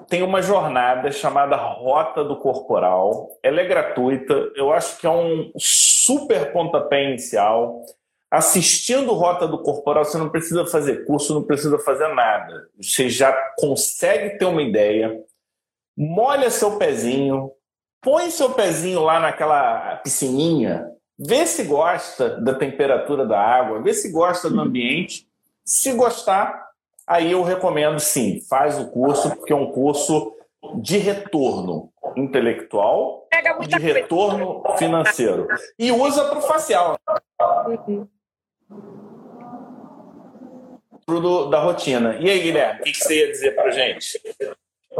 [0.10, 3.30] tem uma jornada chamada Rota do Corporal.
[3.44, 7.84] Ela é gratuita, eu acho que é um super pontapé inicial.
[8.32, 12.68] Assistindo Rota do Corporal, você não precisa fazer curso, não precisa fazer nada.
[12.82, 15.18] Você já consegue ter uma ideia
[15.98, 17.52] molha seu pezinho,
[18.02, 20.88] põe seu pezinho lá naquela piscininha,
[21.18, 25.28] vê se gosta da temperatura da água, vê se gosta do ambiente.
[25.66, 26.68] Se gostar,
[27.06, 30.34] aí eu recomendo sim, faz o curso, porque é um curso
[30.76, 33.28] de retorno intelectual
[33.62, 35.48] e de retorno financeiro.
[35.78, 36.98] E usa para o facial.
[37.68, 38.08] Uhum.
[41.06, 42.18] Pro da rotina.
[42.20, 44.22] E aí, Guilherme, o que, você ia dizer para gente?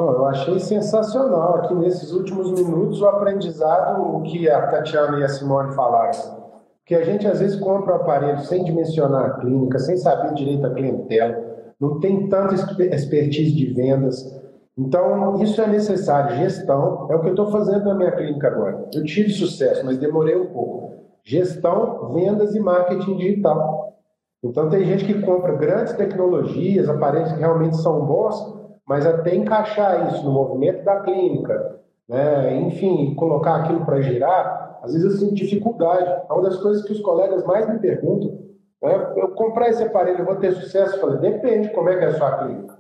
[0.04, 5.28] Eu achei sensacional aqui nesses últimos minutos o aprendizado, o que a Tatiana e a
[5.28, 6.46] Simone falaram.
[6.86, 10.68] Que a gente às vezes compra o aparelho sem dimensionar a clínica, sem saber direito
[10.68, 11.36] a clientela,
[11.80, 14.36] não tem tanta expertise de vendas.
[14.78, 16.38] Então, isso é necessário.
[16.38, 18.88] Gestão é o que eu estou fazendo na minha clínica agora.
[18.94, 20.94] Eu tive sucesso, mas demorei um pouco.
[21.24, 23.98] Gestão, vendas e marketing digital.
[24.44, 28.57] Então, tem gente que compra grandes tecnologias, aparelhos que realmente são bons,
[28.88, 32.56] mas até encaixar isso no movimento da clínica, né?
[32.62, 36.10] enfim, colocar aquilo para girar, às vezes eu sinto dificuldade.
[36.30, 38.40] É uma das coisas que os colegas mais me perguntam.
[38.82, 39.14] Né?
[39.18, 40.96] Eu comprar esse aparelho, eu vou ter sucesso?
[40.96, 42.78] Eu falei, depende como é que é a sua clínica.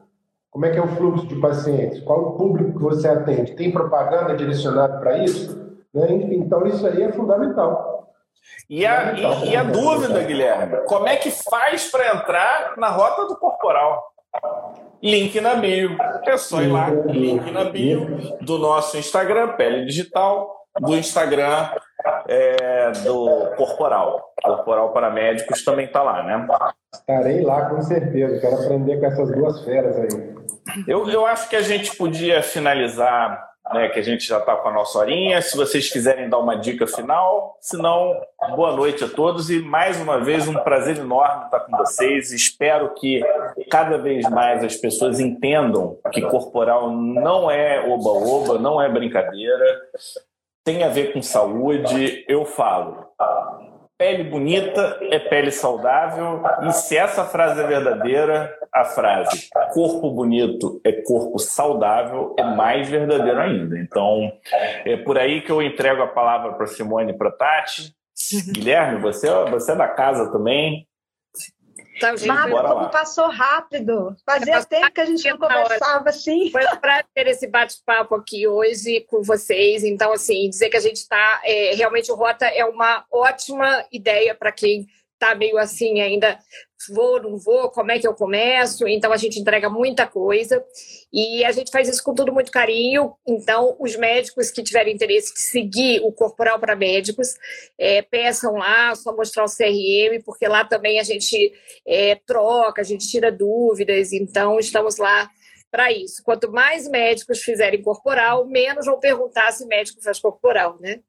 [0.49, 1.99] Como é que é o fluxo de pacientes?
[1.99, 3.55] Qual o público que você atende?
[3.55, 5.55] Tem propaganda direcionada para isso?
[5.93, 6.07] Né?
[6.09, 8.13] Então, isso aí é fundamental.
[8.69, 13.25] E a, e, e a dúvida, Guilherme, como é que faz para entrar na rota
[13.25, 14.01] do corporal?
[15.01, 15.95] Link na bio.
[16.25, 18.07] É só ir lá, link na bio
[18.41, 21.69] do nosso Instagram, Pele Digital, do Instagram
[22.27, 24.33] é, do Corporal.
[24.41, 26.47] Corporal para Médicos também está lá, né?
[26.93, 28.39] Estarei lá com certeza.
[28.39, 30.35] Quero aprender com essas duas feras aí.
[30.87, 34.69] Eu, eu acho que a gente podia finalizar né, que a gente já está com
[34.69, 35.41] a nossa horinha.
[35.41, 38.19] Se vocês quiserem dar uma dica final, se não,
[38.55, 42.31] boa noite a todos e mais uma vez um prazer enorme estar com vocês.
[42.31, 43.21] Espero que
[43.69, 49.81] cada vez mais as pessoas entendam que corporal não é oba-oba, não é brincadeira,
[50.63, 52.25] tem a ver com saúde.
[52.27, 53.05] Eu falo,
[53.97, 60.79] Pele bonita é pele saudável, e se essa frase é verdadeira, a frase corpo bonito
[60.83, 63.77] é corpo saudável é mais verdadeiro ainda.
[63.79, 64.31] Então,
[64.85, 67.91] é por aí que eu entrego a palavra para Simone e para Tati.
[68.53, 70.87] Guilherme, você, você é da casa também.
[71.99, 72.89] Tá, Mário, como lá.
[72.89, 74.15] passou rápido.
[74.25, 76.51] Fazia tempo que a gente não conversava assim.
[76.51, 79.83] Foi um prazer esse bate-papo aqui hoje com vocês.
[79.83, 81.41] Então, assim, dizer que a gente está.
[81.43, 86.37] É, realmente, o Rota é uma ótima ideia para quem está meio assim ainda
[86.89, 88.87] vou, não vou, como é que eu começo?
[88.87, 90.63] Então a gente entrega muita coisa
[91.11, 93.15] e a gente faz isso com tudo muito carinho.
[93.27, 97.35] Então, os médicos que tiverem interesse de seguir o Corporal para Médicos,
[97.77, 101.53] é, peçam lá, só mostrar o CRM, porque lá também a gente
[101.85, 104.13] é, troca, a gente tira dúvidas.
[104.13, 105.29] Então, estamos lá
[105.71, 106.23] para isso.
[106.23, 111.01] Quanto mais médicos fizerem corporal, menos vão perguntar se médico faz corporal, né?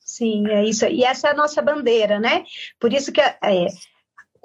[0.00, 0.86] Sim, é isso.
[0.86, 2.44] E essa é a nossa bandeira, né?
[2.78, 3.36] Por isso que é,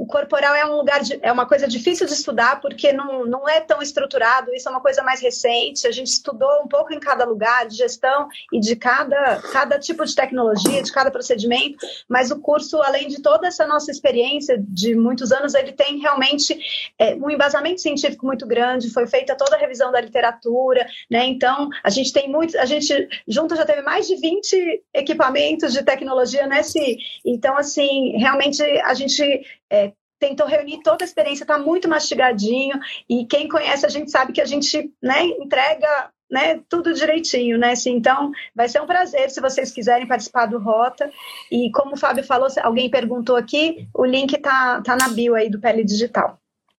[0.01, 3.47] o corporal é um lugar de, é uma coisa difícil de estudar porque não, não
[3.47, 5.85] é tão estruturado, isso é uma coisa mais recente.
[5.85, 10.03] A gente estudou um pouco em cada lugar de gestão e de cada, cada tipo
[10.03, 11.77] de tecnologia, de cada procedimento,
[12.09, 16.57] mas o curso, além de toda essa nossa experiência de muitos anos, ele tem realmente
[16.97, 21.25] é, um embasamento científico muito grande, foi feita toda a revisão da literatura, né?
[21.27, 25.83] Então, a gente tem muitos, a gente junto já teve mais de 20 equipamentos de
[25.83, 26.97] tecnologia nesse.
[27.23, 29.90] Então, assim, realmente a gente é,
[30.21, 34.39] tentou reunir toda a experiência, está muito mastigadinho, e quem conhece a gente sabe que
[34.39, 37.71] a gente né, entrega né, tudo direitinho, né?
[37.71, 41.11] Assim, então, vai ser um prazer se vocês quiserem participar do Rota.
[41.51, 45.49] E como o Fábio falou, alguém perguntou aqui, o link tá, tá na bio aí
[45.49, 46.37] do Pele Digital.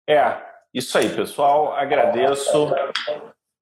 [0.08, 0.36] É,
[0.72, 1.74] isso aí, pessoal.
[1.74, 2.70] Agradeço.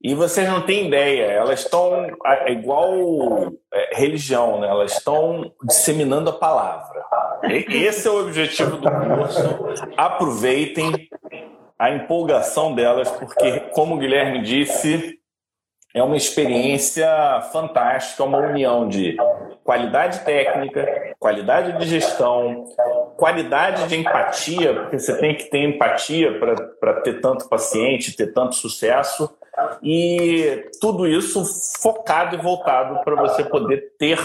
[0.03, 4.66] E vocês não têm ideia, elas estão é igual é, religião, né?
[4.66, 7.05] elas estão disseminando a palavra.
[7.42, 9.84] Esse é o objetivo do curso.
[9.98, 11.09] Aproveitem
[11.78, 15.18] a empolgação delas, porque, como o Guilherme disse,
[15.94, 17.09] é uma experiência
[17.53, 19.16] fantástica, uma união de
[19.64, 22.64] qualidade técnica, qualidade de gestão,
[23.16, 28.55] qualidade de empatia, porque você tem que ter empatia para ter tanto paciente, ter tanto
[28.55, 29.28] sucesso
[29.83, 31.45] e tudo isso
[31.81, 34.19] focado e voltado para você poder ter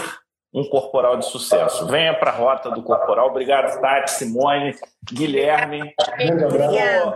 [0.56, 1.86] um corporal de sucesso.
[1.86, 3.28] Venha para a rota do corporal.
[3.28, 4.74] Obrigado, Tati, Simone,
[5.12, 5.94] Guilherme.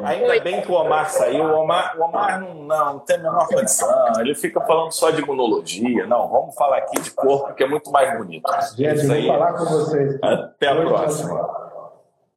[0.04, 1.44] Ainda bem que o Omar saiu.
[1.44, 4.12] O Omar, o Omar não, não, não tem a menor condição.
[4.20, 6.06] Ele fica falando só de imunologia.
[6.06, 8.50] Não, vamos falar aqui de corpo, que é muito mais bonito.
[8.76, 10.18] Gente, vou falar com vocês.
[10.22, 11.60] Até a próxima.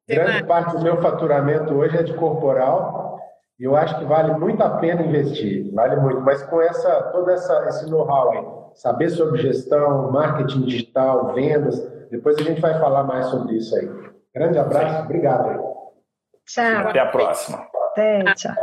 [0.07, 3.12] Grande parte do meu faturamento hoje é de corporal
[3.59, 6.21] eu acho que vale muito a pena investir, vale muito.
[6.21, 11.79] Mas com essa todo essa, esse know-how aí saber sobre gestão, marketing digital, vendas.
[12.09, 13.89] Depois a gente vai falar mais sobre isso aí.
[14.33, 15.61] Grande abraço, obrigado.
[16.45, 16.89] Tchau.
[16.89, 17.67] Até a próxima.
[17.91, 18.53] Até, tchau.